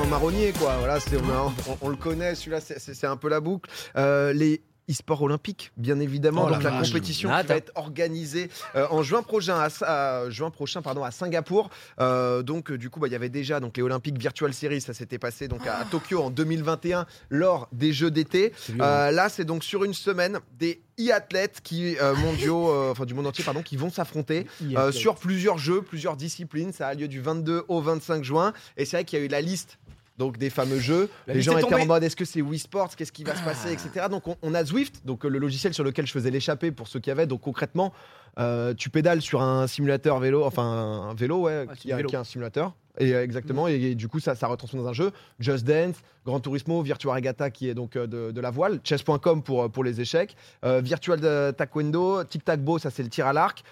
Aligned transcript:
un 0.00 0.06
marronnier, 0.06 0.52
quoi. 0.52 0.76
Voilà, 0.78 1.00
c'est, 1.00 1.16
on, 1.16 1.28
a- 1.30 1.52
on- 1.68 1.78
on 1.80 1.88
le 1.88 1.96
connaît, 1.96 2.34
celui-là, 2.34 2.60
c'est- 2.60 3.04
un 3.06 3.16
peu 3.16 3.28
la 3.28 3.40
boucle. 3.40 3.70
Euh, 3.96 4.32
les 4.32 4.60
e-sports 4.90 5.20
olympiques, 5.20 5.70
bien 5.76 6.00
évidemment. 6.00 6.44
Oh 6.46 6.48
la 6.48 6.54
donc 6.56 6.62
la, 6.64 6.70
compétition 6.82 7.28
qui 7.28 7.46
va 7.46 7.56
être 7.56 7.72
organisée 7.74 8.48
euh, 8.74 8.86
en 8.90 9.02
juin 9.02 9.22
prochain 9.22 9.54
à, 9.58 9.68
à- 9.84 10.30
juin 10.30 10.50
prochain, 10.50 10.80
pardon, 10.80 11.04
à 11.04 11.10
Singapour. 11.10 11.68
Euh, 12.00 12.42
donc, 12.42 12.70
euh, 12.70 12.78
du 12.78 12.88
coup, 12.88 12.98
bah, 12.98 13.06
il 13.06 13.12
y 13.12 13.14
avait 13.16 13.28
déjà 13.28 13.60
donc 13.60 13.76
les 13.76 13.82
Olympiques 13.82 14.18
Virtual 14.18 14.52
Series, 14.54 14.80
ça 14.80 14.94
s'était 14.94 15.18
passé 15.18 15.46
donc 15.46 15.66
à, 15.66 15.76
à 15.80 15.84
Tokyo 15.84 16.22
en 16.22 16.30
2021 16.30 17.04
lors 17.28 17.68
des 17.72 17.92
Jeux 17.92 18.10
d'été. 18.10 18.54
Euh, 18.80 19.10
là, 19.10 19.28
c'est 19.28 19.44
donc 19.44 19.62
sur 19.62 19.84
une 19.84 19.92
semaine 19.94 20.38
des 20.58 20.80
e-athlètes 20.98 21.60
qui 21.62 21.98
euh, 22.00 22.14
mondiaux, 22.16 22.70
euh, 22.72 22.90
enfin 22.92 23.04
du 23.04 23.12
monde 23.12 23.26
entier, 23.26 23.44
pardon, 23.44 23.60
qui 23.62 23.76
vont 23.76 23.90
s'affronter 23.90 24.46
euh, 24.78 24.90
sur 24.90 25.16
plusieurs 25.16 25.58
jeux, 25.58 25.82
plusieurs 25.82 26.16
disciplines. 26.16 26.72
Ça 26.72 26.88
a 26.88 26.94
lieu 26.94 27.08
du 27.08 27.20
22 27.20 27.64
au 27.68 27.82
25 27.82 28.24
juin. 28.24 28.54
Et 28.78 28.86
c'est 28.86 28.96
vrai 28.96 29.04
qu'il 29.04 29.18
y 29.18 29.22
a 29.22 29.24
eu 29.26 29.28
la 29.28 29.42
liste. 29.42 29.78
Donc 30.18 30.36
des 30.36 30.50
fameux 30.50 30.80
jeux, 30.80 31.08
La 31.26 31.34
les 31.34 31.42
gens 31.42 31.56
étaient 31.56 31.74
en 31.74 31.86
mode 31.86 32.02
est-ce 32.02 32.16
que 32.16 32.24
c'est 32.24 32.42
Wii 32.42 32.58
Sports, 32.58 32.96
qu'est-ce 32.96 33.12
qui 33.12 33.22
va 33.24 33.36
se 33.36 33.42
passer, 33.42 33.72
etc. 33.72 34.06
Donc 34.10 34.26
on, 34.26 34.36
on 34.42 34.52
a 34.52 34.64
Zwift, 34.64 35.06
donc 35.06 35.24
euh, 35.24 35.28
le 35.28 35.38
logiciel 35.38 35.72
sur 35.74 35.84
lequel 35.84 36.06
je 36.06 36.12
faisais 36.12 36.30
l'échappée 36.30 36.72
pour 36.72 36.88
ceux 36.88 36.98
qui 36.98 37.10
avaient. 37.10 37.26
Donc 37.26 37.42
concrètement, 37.42 37.92
euh, 38.38 38.74
tu 38.74 38.90
pédales 38.90 39.22
sur 39.22 39.42
un 39.42 39.66
simulateur 39.68 40.18
vélo, 40.18 40.44
enfin 40.44 40.64
un 40.64 41.14
vélo, 41.14 41.42
ouais, 41.42 41.66
c'est 41.70 41.78
qui, 41.78 41.92
a, 41.92 41.96
vélo. 41.96 42.08
qui 42.08 42.16
a 42.16 42.20
un 42.20 42.24
simulateur. 42.24 42.74
Et 43.00 43.14
euh, 43.14 43.22
exactement, 43.22 43.68
et, 43.68 43.74
et 43.74 43.94
du 43.94 44.08
coup 44.08 44.18
ça, 44.18 44.34
ça 44.34 44.48
retransforme 44.48 44.82
dans 44.82 44.88
un 44.88 44.92
jeu. 44.92 45.12
Just 45.38 45.64
Dance, 45.64 45.94
Gran 46.26 46.40
Turismo, 46.40 46.82
Virtua 46.82 47.14
Regatta 47.14 47.50
qui 47.50 47.68
est 47.68 47.74
donc 47.74 47.94
euh, 47.94 48.08
de, 48.08 48.32
de 48.32 48.40
la 48.40 48.50
voile, 48.50 48.80
Chess.com 48.82 49.44
pour, 49.44 49.70
pour 49.70 49.84
les 49.84 50.00
échecs, 50.00 50.36
euh, 50.64 50.80
Virtual 50.80 51.20
Taekwondo, 51.54 52.24
Tic 52.24 52.44
Tac 52.44 52.60
Bo, 52.60 52.80
ça 52.80 52.90
c'est 52.90 53.04
le 53.04 53.08
tir 53.08 53.28
à 53.28 53.32
l'arc. 53.32 53.62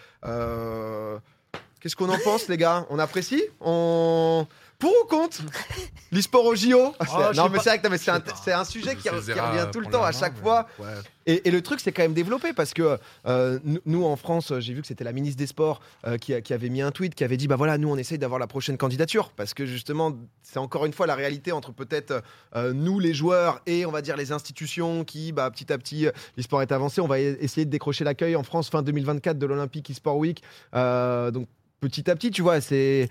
Qu'est-ce 1.81 1.97
qu'on 1.97 2.09
en 2.09 2.19
pense, 2.19 2.49
les 2.49 2.57
gars? 2.57 2.87
On 2.91 2.99
apprécie? 2.99 3.43
On. 3.61 4.47
Pour 4.79 4.93
ou 5.05 5.07
contre 5.07 5.39
L'e-sport 6.13 6.45
au 6.45 6.55
JO 6.55 6.95
Ah, 6.99 7.07
c'est- 7.07 7.13
Oh, 7.17 7.23
je 7.33 7.37
Non, 7.37 7.49
mais 7.49 7.59
c'est 7.61 7.71
vrai 7.71 7.79
que 7.79 7.85
non, 7.85 7.91
mais 7.91 7.99
c'est 7.99 8.11
un, 8.53 8.65
sujet 8.65 8.95
qui, 8.95 9.09
revient 9.09 9.67
tout 9.73 9.81
le 9.81 9.87
temps, 9.87 10.03
à 10.05 10.13
chaque 10.13 10.35
mais- 10.37 10.43
fois. 10.43 10.67
ouais. 10.79 10.87
Et, 11.29 11.49
et 11.49 11.51
le 11.51 11.61
truc, 11.63 11.81
c'est 11.81 11.91
quand 11.93 12.03
même 12.03 12.13
développé 12.15 12.53
parce 12.53 12.73
que 12.75 12.99
euh, 13.27 13.59
nous- 13.85 14.05
en 14.05 14.15
France, 14.17 14.53
j'ai 14.61 14.75
vu 14.75 14.83
que 14.83 14.87
c'était 14.87 15.03
la 15.03 15.13
ministre 15.13 15.39
des 15.39 15.47
Sports 15.47 15.81
euh, 16.07 16.19
qui, 16.19 16.33
avait 16.35 16.69
mis 16.69 16.83
un 16.83 16.91
tweet 16.93 17.15
qui 17.15 17.25
avait 17.25 17.37
dit 17.37 17.49
bah 17.49 17.57
voilà, 17.57 17.79
nous, 17.79 17.89
on 17.89 17.97
essaye 17.97 18.19
d'avoir 18.19 18.39
la 18.39 18.47
prochaine 18.47 18.77
candidature 18.77 19.31
parce 19.31 19.53
que 19.55 19.67
justement, 19.67 20.13
c'est 20.43 20.59
encore 20.59 20.87
une 20.87 20.93
fois 20.93 21.07
la 21.07 21.15
réalité 21.17 21.51
entre 21.53 21.73
peut-être 21.73 22.23
euh, 22.55 22.73
nous, 22.73 23.01
les 23.01 23.15
joueurs, 23.15 23.61
et 23.67 23.87
on 23.87 23.91
va 23.91 24.03
dire 24.03 24.17
les 24.17 24.31
institutions 24.31 25.05
qui, 25.05 25.33
bah, 25.33 25.51
petit 25.51 25.73
à 25.73 25.79
petit, 25.79 26.07
l'e-sport 26.37 26.63
est 26.63 26.71
avancé. 26.71 27.01
On 27.01 27.09
va 27.09 27.19
e- 27.19 27.37
essayer 27.41 27.65
de 27.65 27.71
décrocher 27.71 28.05
l'accueil 28.05 28.37
en 28.37 28.43
France 28.45 28.69
fin 28.71 28.83
2024 28.83 29.39
de 29.39 29.47
l'Olympique 29.47 29.91
e-sport 29.91 30.19
week. 30.19 30.43
Euh, 30.75 31.31
donc 31.33 31.49
petit 31.81 32.09
à 32.11 32.15
petit, 32.15 32.31
tu 32.31 32.43
vois, 32.43 32.61
c'est. 32.61 33.09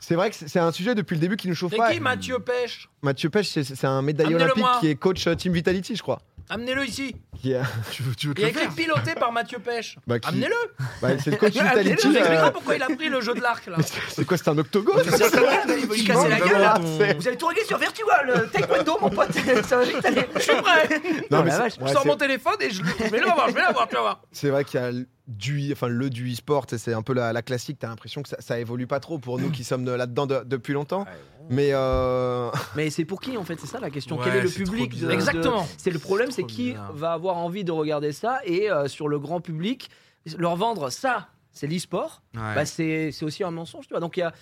C'est 0.00 0.14
vrai 0.14 0.30
que 0.30 0.36
c'est 0.36 0.58
un 0.58 0.72
sujet 0.72 0.94
depuis 0.94 1.14
le 1.14 1.20
début 1.20 1.36
qui 1.36 1.48
nous 1.48 1.54
chauffe 1.54 1.72
C'est 1.72 1.78
pas. 1.78 1.92
qui 1.92 2.00
Mathieu 2.00 2.38
Pêche? 2.38 2.88
Mathieu 3.02 3.30
Pêche, 3.30 3.48
c'est- 3.48 3.64
c'est 3.64 3.86
un 3.86 4.02
médaillé 4.02 4.28
Amenez-le 4.30 4.44
olympique 4.52 4.62
moi. 4.64 4.78
qui 4.80 4.88
est 4.88 4.94
coach 4.96 5.26
euh, 5.26 5.34
Team 5.34 5.52
Vitality, 5.52 5.96
je 5.96 6.02
crois. 6.02 6.20
Amenez-le 6.48 6.84
ici. 6.86 7.16
Qui 7.40 7.52
est- 7.52 7.60
Tu 7.90 8.02
veux, 8.02 8.14
tu 8.14 8.28
veux 8.28 8.34
te 8.34 8.40
Il 8.40 8.44
a 8.44 8.46
le 8.48 8.52
écrit 8.52 8.64
faire 8.66 8.74
piloté 8.74 9.14
par 9.14 9.32
Mathieu 9.32 9.58
Pêche. 9.58 9.96
bah, 10.06 10.18
qui- 10.18 10.28
Amenez-le. 10.28 10.54
bah, 11.02 11.08
c'est 11.22 11.30
le 11.32 11.36
coach 11.36 11.56
Amenez-le. 11.56 11.80
Vitality. 11.82 12.12
J'expliquerai 12.12 12.52
pourquoi 12.52 12.76
il 12.76 12.82
a 12.82 12.86
pris 12.86 13.08
le 13.08 13.20
jeu 13.20 13.34
de 13.34 13.40
l'arc 13.40 13.66
là. 13.66 13.76
C'est 14.08 14.24
quoi, 14.24 14.36
c'est 14.36 14.48
un 14.48 14.58
octogone 14.58 15.02
Il 15.04 15.86
veut 15.86 15.94
lui 15.94 16.04
casser 16.04 16.28
la 16.28 16.38
gueule 16.38 16.60
là. 16.60 16.78
C'est- 16.98 17.14
Vous 17.14 17.28
allez 17.28 17.36
tout 17.36 17.46
régler 17.46 17.64
sur 17.64 17.78
Virtual 17.78 18.30
euh, 18.30 18.46
Taekwondo, 18.46 18.98
mon 19.00 19.10
pote. 19.10 19.32
Ça 19.66 19.76
va 19.78 19.84
vite 19.84 20.04
aller. 20.04 20.26
Je 20.36 20.40
suis 20.40 20.56
prêt. 20.62 20.88
Non, 21.30 21.38
Oh 21.40 21.42
mais 21.42 21.44
la 21.44 21.50
c'est- 21.50 21.58
vache. 21.58 21.72
Je 21.78 21.84
ouais, 21.84 21.92
sors 21.92 22.02
c'est- 22.02 22.08
mon 22.08 22.16
téléphone 22.16 22.56
et 22.60 22.70
je, 22.70 22.82
je 22.84 23.10
vais 23.10 23.20
l'avoir, 23.20 23.48
je 23.48 23.54
vais 23.54 23.60
l'avoir, 23.60 23.88
tu 23.88 23.94
vas 23.96 24.00
voir. 24.02 24.22
C'est 24.32 24.50
vrai 24.50 24.64
qu'il 24.64 24.80
y 24.80 24.82
a 24.82 24.90
du, 25.28 25.72
enfin 25.72 25.88
le 25.88 26.08
du 26.08 26.32
e-sport, 26.32 26.66
et 26.70 26.78
c'est 26.78 26.92
un 26.94 27.02
peu 27.02 27.12
la, 27.12 27.32
la 27.32 27.42
classique. 27.42 27.78
T'as 27.80 27.88
l'impression 27.88 28.22
que 28.22 28.28
ça, 28.28 28.36
ça 28.38 28.60
évolue 28.60 28.86
pas 28.86 29.00
trop 29.00 29.18
pour 29.18 29.40
nous 29.40 29.50
qui 29.50 29.64
sommes 29.64 29.84
de- 29.84 29.90
là-dedans 29.90 30.26
de- 30.26 30.42
depuis 30.46 30.72
longtemps. 30.72 31.04
Mais 31.50 31.70
euh, 31.72 32.50
Mais 32.76 32.90
c'est 32.90 33.04
pour 33.04 33.20
qui 33.20 33.36
en 33.36 33.44
fait 33.44 33.58
C'est 33.60 33.66
ça 33.66 33.80
la 33.80 33.90
question? 33.90 34.16
Ouais, 34.18 34.24
Quel 34.24 34.36
est 34.36 34.42
le 34.42 34.48
public 34.50 34.90
de- 34.90 34.94
bizarre. 34.94 35.08
de- 35.10 35.14
Exactement. 35.14 35.66
C'est 35.78 35.90
le 35.90 35.98
problème, 35.98 36.30
c'est 36.30 36.44
qui 36.44 36.70
bizarre. 36.72 36.92
va 36.92 37.12
avoir 37.12 37.36
envie 37.36 37.64
de 37.64 37.72
regarder 37.72 38.12
ça 38.12 38.40
et 38.44 38.70
euh, 38.70 38.88
sur 38.88 39.08
le 39.08 39.18
grand 39.18 39.40
public, 39.40 39.90
leur 40.38 40.56
vendre 40.56 40.90
ça, 40.90 41.28
c'est 41.52 41.66
l'e-sport. 41.66 42.22
Ouais. 42.34 42.54
Bah 42.54 42.66
c'est 42.66 43.10
c'est 43.12 43.24
aussi 43.24 43.44
un 43.44 43.50
mensonge, 43.50 43.86
tu 43.86 43.92
vois. 43.94 44.00
Donc 44.00 44.16
il 44.16 44.20
y 44.20 44.22
a 44.24 44.32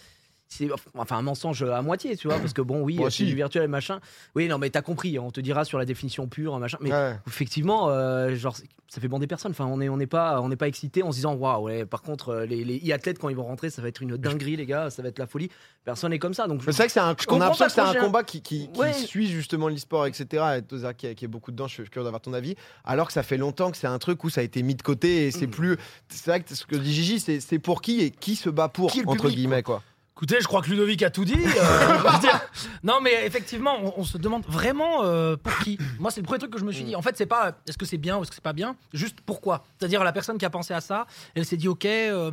c'est 0.54 0.68
enfin 0.96 1.16
un 1.18 1.22
mensonge 1.22 1.62
à 1.62 1.82
moitié, 1.82 2.16
tu 2.16 2.28
vois, 2.28 2.38
parce 2.38 2.52
que 2.52 2.62
bon, 2.62 2.80
oui, 2.82 2.94
Moi 2.96 3.10
c'est 3.10 3.22
aussi. 3.22 3.26
du 3.26 3.34
virtuel 3.34 3.64
et 3.64 3.68
machin. 3.68 4.00
Oui, 4.34 4.48
non, 4.48 4.58
mais 4.58 4.70
t'as 4.70 4.82
compris. 4.82 5.18
On 5.18 5.30
te 5.30 5.40
dira 5.40 5.64
sur 5.64 5.78
la 5.78 5.84
définition 5.84 6.26
pure, 6.28 6.58
machin. 6.58 6.78
Mais 6.80 6.92
ouais. 6.92 7.16
effectivement, 7.26 7.88
euh, 7.90 8.34
genre, 8.34 8.56
ça 8.88 9.00
fait 9.00 9.08
bander 9.08 9.26
personne. 9.26 9.50
Enfin, 9.50 9.66
on 9.66 9.78
n'est 9.78 9.88
on 9.88 9.96
n'est 9.96 10.06
pas, 10.06 10.40
on 10.40 10.48
n'est 10.48 10.56
pas 10.56 10.68
excité 10.68 11.02
en 11.02 11.10
se 11.10 11.16
disant, 11.16 11.34
waouh, 11.34 11.64
ouais. 11.64 11.84
Par 11.84 12.02
contre, 12.02 12.28
euh, 12.30 12.46
les, 12.46 12.64
les 12.64 12.78
e-athlètes 12.90 13.18
quand 13.18 13.28
ils 13.28 13.36
vont 13.36 13.44
rentrer, 13.44 13.70
ça 13.70 13.82
va 13.82 13.88
être 13.88 14.00
une 14.02 14.16
dinguerie, 14.16 14.56
les 14.56 14.66
gars. 14.66 14.90
Ça 14.90 15.02
va 15.02 15.08
être 15.08 15.18
la 15.18 15.26
folie. 15.26 15.50
Personne 15.84 16.10
n'est 16.10 16.18
comme 16.18 16.34
ça. 16.34 16.46
Donc, 16.46 16.62
Mais 16.64 16.72
c'est 16.72 16.78
vrai 16.78 16.86
que 16.86 16.92
c'est 16.92 17.00
un, 17.00 17.10
on 17.10 17.14
comprends 17.14 17.36
a 17.36 17.38
l'impression 17.50 17.64
pas 17.64 17.66
que 17.68 17.72
c'est 17.74 17.80
trop, 17.80 17.90
un 17.90 17.92
j'ai 17.92 17.98
un- 17.98 18.04
combat 18.04 18.22
qui, 18.22 18.40
qui, 18.40 18.68
qui 18.72 18.78
Ouais. 18.80 18.92
suit 18.92 19.26
justement 19.26 19.68
l'e-sport, 19.68 20.06
etc. 20.06 20.44
Et 20.58 20.62
Toza 20.62 20.94
qui, 20.94 21.14
qui 21.14 21.24
est 21.24 21.28
beaucoup 21.28 21.50
dedans, 21.50 21.66
je 21.66 21.74
suis 21.74 21.84
curieux 21.90 22.04
d'avoir 22.04 22.20
ton 22.22 22.32
avis. 22.32 22.54
Alors 22.84 23.08
que 23.08 23.12
ça 23.12 23.22
fait 23.22 23.36
longtemps 23.36 23.70
que 23.70 23.76
c'est 23.76 23.86
un 23.86 23.98
truc 23.98 24.22
où 24.24 24.30
ça 24.30 24.40
a 24.40 24.44
été 24.44 24.62
mis 24.62 24.74
de 24.74 24.82
côté 24.82 25.26
et 25.26 25.30
c'est 25.30 25.46
Mm. 25.46 25.50
plus. 25.50 25.76
C'est 26.08 26.30
vrai 26.30 26.40
que 26.40 26.54
ce 26.54 26.64
que 26.64 26.76
dit 26.76 26.92
Gigi, 26.92 27.18
c'est 27.20 27.40
c'est 27.40 27.58
pour 27.58 27.82
qui 27.82 28.00
et 28.00 28.10
qui 28.10 28.36
se 28.36 28.48
bat 28.48 28.68
pour, 28.68 28.92
Qui 28.92 29.00
est 29.00 29.02
le 29.02 29.08
entre 29.08 29.22
public, 29.24 29.36
guillemets, 29.38 29.62
quoi. 29.62 29.82
Écoutez, 30.16 30.36
je 30.40 30.46
crois 30.46 30.62
que 30.62 30.70
Ludovic 30.70 31.02
a 31.02 31.10
tout 31.10 31.24
dit. 31.24 31.34
euh, 31.34 31.98
je 31.98 32.12
veux 32.14 32.20
dire. 32.20 32.40
non, 32.84 33.00
mais 33.02 33.26
effectivement, 33.26 33.76
on, 33.82 33.94
on 33.96 34.04
se 34.04 34.16
demande 34.16 34.44
vraiment 34.46 35.02
euh, 35.02 35.36
pour 35.36 35.58
qui. 35.58 35.76
Moi, 35.98 36.12
c'est 36.12 36.20
le 36.20 36.24
premier 36.24 36.38
truc 36.38 36.52
que 36.52 36.58
je 36.60 36.64
me 36.64 36.70
suis 36.70 36.84
dit. 36.84 36.94
En 36.94 37.02
fait, 37.02 37.16
c'est 37.16 37.26
pas 37.26 37.54
est-ce 37.66 37.76
que 37.76 37.84
c'est 37.84 37.96
bien 37.98 38.16
ou 38.16 38.22
est-ce 38.22 38.30
que 38.30 38.36
c'est 38.36 38.40
pas 38.44 38.52
bien, 38.52 38.76
juste 38.92 39.18
pourquoi? 39.26 39.64
C'est-à-dire 39.76 40.04
la 40.04 40.12
personne 40.12 40.38
qui 40.38 40.44
a 40.44 40.50
pensé 40.50 40.72
à 40.72 40.80
ça, 40.80 41.08
elle 41.34 41.44
s'est 41.44 41.56
dit 41.56 41.66
ok, 41.66 41.84
euh, 41.86 42.30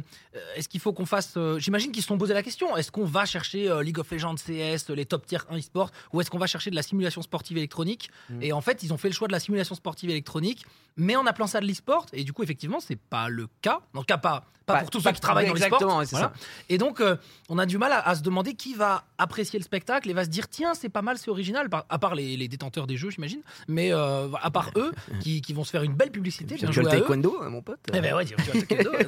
est-ce 0.56 0.70
qu'il 0.70 0.80
faut 0.80 0.94
qu'on 0.94 1.08
fasse. 1.08 1.36
J'imagine 1.58 1.92
qu'ils 1.92 2.04
se 2.04 2.08
sont 2.08 2.20
posé 2.20 2.36
la 2.36 2.44
question. 2.44 2.78
Est-ce 2.78 2.92
qu'on 2.92 3.04
va 3.06 3.26
chercher 3.26 3.68
League 3.82 3.98
of 3.98 4.12
Legends, 4.12 4.36
CS, 4.36 4.90
les 4.90 5.06
top 5.08 5.26
tier 5.26 5.40
1 5.50 5.58
e-sport, 5.58 5.90
ou 6.14 6.22
est-ce 6.22 6.30
qu'on 6.30 6.38
va 6.38 6.46
chercher 6.48 6.70
de 6.70 6.76
la 6.76 6.84
simulation 6.84 7.24
sportive 7.24 7.58
électronique? 7.58 8.12
Et 8.42 8.54
en 8.54 8.62
fait, 8.62 8.84
ils 8.84 8.94
ont 8.94 8.98
fait 8.98 9.10
le 9.10 9.16
choix 9.16 9.28
de 9.28 9.34
la 9.34 9.40
simulation 9.40 9.74
sportive 9.74 10.12
électronique, 10.12 10.66
mais 10.98 11.16
en 11.16 11.26
appelant 11.26 11.48
ça 11.48 11.60
de 11.60 11.66
l'e-sport. 11.66 12.06
Et 12.14 12.24
du 12.24 12.32
coup, 12.32 12.44
effectivement, 12.44 12.80
c'est 12.80 12.96
pas 13.00 13.28
le 13.28 13.48
cas. 13.64 13.80
En 13.96 14.02
tout 14.02 14.06
cas, 14.06 14.18
pas, 14.18 14.46
pas 14.68 14.74
Pas- 14.76 14.80
pour 14.82 14.90
tous 14.92 15.00
ceux 15.02 15.12
qui 15.12 15.20
travaillent 15.20 15.48
dans 15.48 15.54
l'e-sport. 15.72 15.80
Voilà. 16.12 16.34
Et 16.70 16.78
donc, 16.78 17.02
on 17.50 17.58
a 17.58 17.66
du 17.72 17.78
mal 17.78 17.94
à, 17.94 18.06
à 18.06 18.16
se 18.16 18.22
demander 18.22 18.54
qui 18.54 18.74
va 18.74 19.06
apprécier 19.18 19.58
le 19.58 19.64
spectacle 19.64 20.10
et 20.10 20.14
va 20.14 20.26
se 20.26 20.30
dire 20.30 20.50
tiens, 20.50 20.74
c'est 20.74 20.90
pas 20.90 21.02
mal, 21.02 21.18
c'est 21.18 21.32
original, 21.32 21.70
à 21.90 22.00
part 22.00 22.16
les, 22.16 22.36
les 22.36 22.48
détenteurs 22.50 22.86
des 22.86 22.98
jeux, 22.98 23.10
j'imagine, 23.12 23.42
mais 23.70 23.94
euh, 23.94 24.28
à 24.42 24.52
part 24.52 24.72
eux 24.76 24.92
qui, 25.22 25.42
qui 25.42 25.54
vont 25.54 25.64
se 25.64 25.72
faire 25.72 25.84
une 25.84 25.94
belle 25.94 26.12
publicité. 26.12 26.56
Bien 26.56 26.70
joué 26.70 26.86
à 26.86 26.88
eux. 26.90 27.00
taekwondo, 27.00 27.38
hein, 27.42 27.50
mon 27.50 27.62
pote. 27.62 27.80
Eh 27.94 28.02
ben 28.02 28.14
ouais, 28.14 28.26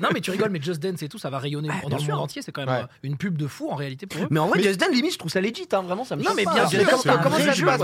non, 0.02 0.10
mais 0.14 0.22
tu 0.22 0.32
rigoles, 0.32 0.50
mais 0.50 0.62
Just 0.62 0.82
Dance 0.82 1.04
et 1.04 1.10
tout, 1.10 1.18
ça 1.18 1.30
va 1.30 1.40
rayonner 1.40 1.68
Ah, 1.72 1.90
dans 1.90 1.98
le 1.98 2.04
monde 2.04 2.22
entier. 2.22 2.42
C'est 2.42 2.52
quand 2.54 2.66
même 2.66 2.74
Ouais. 2.74 2.84
euh, 2.84 2.88
une 3.04 3.18
pub 3.18 3.38
de 3.38 3.48
fou 3.48 3.70
en 3.70 3.76
réalité 3.76 4.08
pour 4.08 4.24
eux. 4.24 4.28
Mais 4.30 4.40
en 4.40 4.48
vrai, 4.48 4.60
Mais- 4.60 4.64
Just 4.64 4.80
Dance, 4.80 4.92
limite, 4.92 5.14
je 5.14 5.18
trouve 5.20 5.32
ça 5.32 5.42
legit, 5.42 5.68
hein, 5.74 5.82
vraiment, 5.82 6.06
ça 6.06 6.16
me 6.16 6.24
Non, 6.24 6.32
mais 6.36 6.46
bien 6.46 6.66
sûr, 6.68 6.80
comment 7.22 7.38
ça 7.38 7.52
joue, 7.52 7.66
passe 7.66 7.82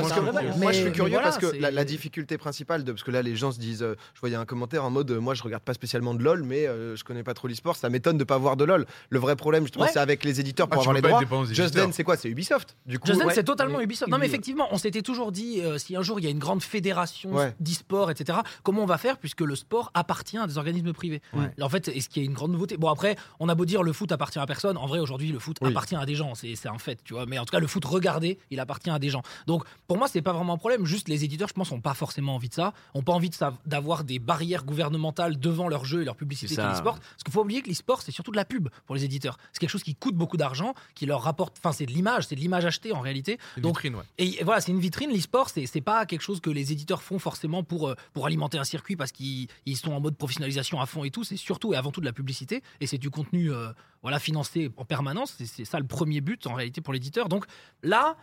moi 0.57 0.71
je 0.71 0.81
suis 0.81 0.91
curieux 0.93 1.19
parce 1.21 1.37
que 1.37 1.47
la, 1.57 1.83
difficulté 1.83 2.37
principale 2.37 2.85
parce 2.85 3.03
que 3.03 3.11
là 3.11 3.21
les 3.21 3.35
gens 3.35 3.51
se 3.51 3.59
disent 3.59 3.81
euh, 3.83 3.95
je 4.13 4.19
voyais 4.19 4.35
un 4.35 4.45
commentaire 4.45 4.85
en 4.85 4.89
mode 4.91 5.11
moi 5.11 5.33
je 5.33 5.41
regarde 5.43 5.63
pas 5.63 5.73
spécialement 5.73 6.13
de 6.13 6.23
lol 6.23 6.43
mais 6.43 6.65
je 6.65 7.03
connais 7.03 7.23
pas 7.23 7.33
trop 7.33 7.47
l'e-sport 7.47 7.75
ça 7.75 7.89
m'étonne 7.89 8.17
de 8.17 8.23
pas 8.23 8.37
voir 8.37 8.55
de 8.57 8.63
lol 8.63 8.85
le 9.09 9.19
vrai 9.19 9.35
problème 9.35 9.63
justement 9.63 9.87
c'est 9.91 9.99
avec 9.99 10.23
les 10.23 10.39
éditeurs 10.39 10.68
pour 10.69 10.83
tu 10.83 10.89
avoir 10.89 10.93
les 11.19 11.25
droits 11.27 11.45
Just. 11.45 11.75
Dance 11.75 11.93
c'est 11.95 12.03
quoi? 12.03 12.17
C'est 12.17 12.29
Ubisoft 12.29 12.75
du 12.85 12.99
coup 12.99 13.07
Just 13.07 13.19
Dance, 13.19 13.27
ouais. 13.29 13.33
c'est 13.35 13.43
totalement. 13.43 13.79
Ubisoft. 13.81 14.11
Non, 14.11 14.17
mais 14.17 14.25
effectivement, 14.25 14.67
on 14.71 14.77
s'était 14.77 15.01
toujours 15.01 15.31
dit, 15.31 15.61
euh, 15.61 15.77
si 15.77 15.95
un 15.95 16.01
jour 16.01 16.19
il 16.19 16.23
y 16.23 16.27
a 16.27 16.31
une 16.31 16.39
grande 16.39 16.61
fédération 16.63 17.33
Ouais. 17.33 17.55
d'e-sport, 17.59 18.11
etc., 18.11 18.39
comment 18.63 18.83
on 18.83 18.85
va 18.85 18.97
faire 18.97 19.17
puisque 19.17 19.41
le 19.41 19.55
sport 19.55 19.91
appartient 19.93 20.37
à 20.37 20.47
des 20.47 20.57
organismes 20.57 20.93
privés? 20.93 21.21
Ouais. 21.33 21.51
En 21.61 21.69
fait, 21.69 21.87
est-ce 21.89 22.09
qu'il 22.09 22.23
y 22.23 22.25
a 22.25 22.27
une 22.27 22.33
grande 22.35 22.51
nouveauté? 22.51 22.77
Bon, 22.77 22.89
après, 22.89 23.15
on 23.39 23.49
a 23.49 23.55
beau 23.55 23.65
dire 23.65 23.83
le 23.83 23.93
foot 23.93 24.11
appartient 24.11 24.39
à 24.39 24.45
personne. 24.45 24.77
En 24.77 24.85
vrai, 24.87 24.99
aujourd'hui, 24.99 25.31
le 25.31 25.39
foot 25.39 25.57
Oui. 25.61 25.69
appartient 25.69 25.95
à 25.95 26.05
des 26.05 26.15
gens. 26.15 26.33
C'est 26.35 26.55
un 26.67 26.77
fait, 26.77 26.99
tu 27.03 27.13
vois. 27.13 27.25
Mais 27.25 27.37
en 27.39 27.45
tout 27.45 27.51
cas, 27.51 27.59
le 27.59 27.67
foot 27.67 27.83
regardé, 27.85 28.39
il 28.51 28.59
appartient 28.59 28.89
à 28.89 28.99
des 28.99 29.09
gens. 29.09 29.21
Donc, 29.47 29.63
pour 29.87 29.97
moi, 29.97 30.07
c'est 30.07 30.21
pas 30.21 30.33
vraiment 30.33 30.53
un 30.53 30.57
problème. 30.57 30.85
Juste, 30.85 31.07
les 31.09 31.23
éditeurs, 31.23 31.47
je 31.47 31.53
pense, 31.53 31.71
n'ont 31.71 31.81
pas 31.81 31.93
forcément 31.93 32.35
envie 32.35 32.49
de 32.49 32.53
ça. 32.53 32.73
Ont 32.93 33.01
pas 33.03 33.13
envie 33.13 33.29
de 33.29 33.35
d'avoir 33.65 34.03
des 34.03 34.19
barrières 34.19 34.65
gouvernementales 34.65 35.39
devant 35.39 35.69
leur 35.69 35.85
jeu 35.85 36.01
et 36.01 36.05
leur 36.05 36.15
publicité 36.15 36.55
l'e-sport. 36.57 36.99
Parce 36.99 37.23
qu'il 37.23 37.33
faut 37.33 37.41
oublier 37.41 37.61
que 37.61 37.69
l'e-sport, 37.69 38.01
c'est 38.01 38.11
surtout 38.11 38.31
de 38.31 38.35
la 38.35 38.45
pub 38.45 38.67
pour 38.85 38.95
les 38.95 39.05
éditeurs. 39.05 39.37
C'est 39.53 39.59
quelque 39.59 39.69
chose 39.69 39.83
qui 39.83 39.95
coûte 39.95 40.15
beaucoup 40.15 40.35
d'argent, 40.37 40.58
qui 40.95 41.05
leur 41.05 41.21
rapporte. 41.21 41.55
Enfin, 41.59 41.71
c'est 41.71 41.85
de 41.85 41.91
l'image, 41.91 42.27
c'est 42.27 42.35
de 42.35 42.39
l'image 42.39 42.65
achetée 42.65 42.91
en 42.91 42.99
réalité. 43.01 43.37
Une 43.57 43.63
Donc, 43.63 43.77
vitrine, 43.77 43.95
ouais. 43.95 44.03
et 44.17 44.43
voilà, 44.43 44.61
c'est 44.61 44.71
une 44.71 44.79
vitrine. 44.79 45.11
L'e-sport, 45.11 45.49
c'est 45.49 45.65
c'est 45.65 45.81
pas 45.81 46.05
quelque 46.05 46.21
chose 46.21 46.39
que 46.39 46.49
les 46.49 46.71
éditeurs 46.71 47.01
font 47.01 47.19
forcément 47.19 47.63
pour, 47.63 47.89
euh, 47.89 47.95
pour 48.13 48.25
alimenter 48.25 48.57
un 48.57 48.63
circuit 48.63 48.95
parce 48.95 49.11
qu'ils 49.11 49.47
ils 49.65 49.77
sont 49.77 49.91
en 49.91 49.99
mode 49.99 50.15
professionnalisation 50.15 50.79
à 50.81 50.85
fond 50.85 51.03
et 51.03 51.11
tout. 51.11 51.23
C'est 51.23 51.37
surtout 51.37 51.73
et 51.73 51.77
avant 51.77 51.91
tout 51.91 52.01
de 52.01 52.05
la 52.05 52.13
publicité 52.13 52.61
et 52.81 52.87
c'est 52.87 52.97
du 52.97 53.09
contenu 53.09 53.51
euh, 53.51 53.69
voilà, 54.01 54.19
financé 54.19 54.69
en 54.77 54.85
permanence. 54.85 55.35
C'est- 55.37 55.45
C'est 55.45 55.65
ça 55.65 55.79
le 55.79 55.87
premier 55.87 56.21
but 56.21 56.45
en 56.47 56.53
réalité 56.53 56.81
pour 56.81 56.93
l'éditeur. 56.93 57.29
Donc 57.29 57.45
là. 57.83 58.15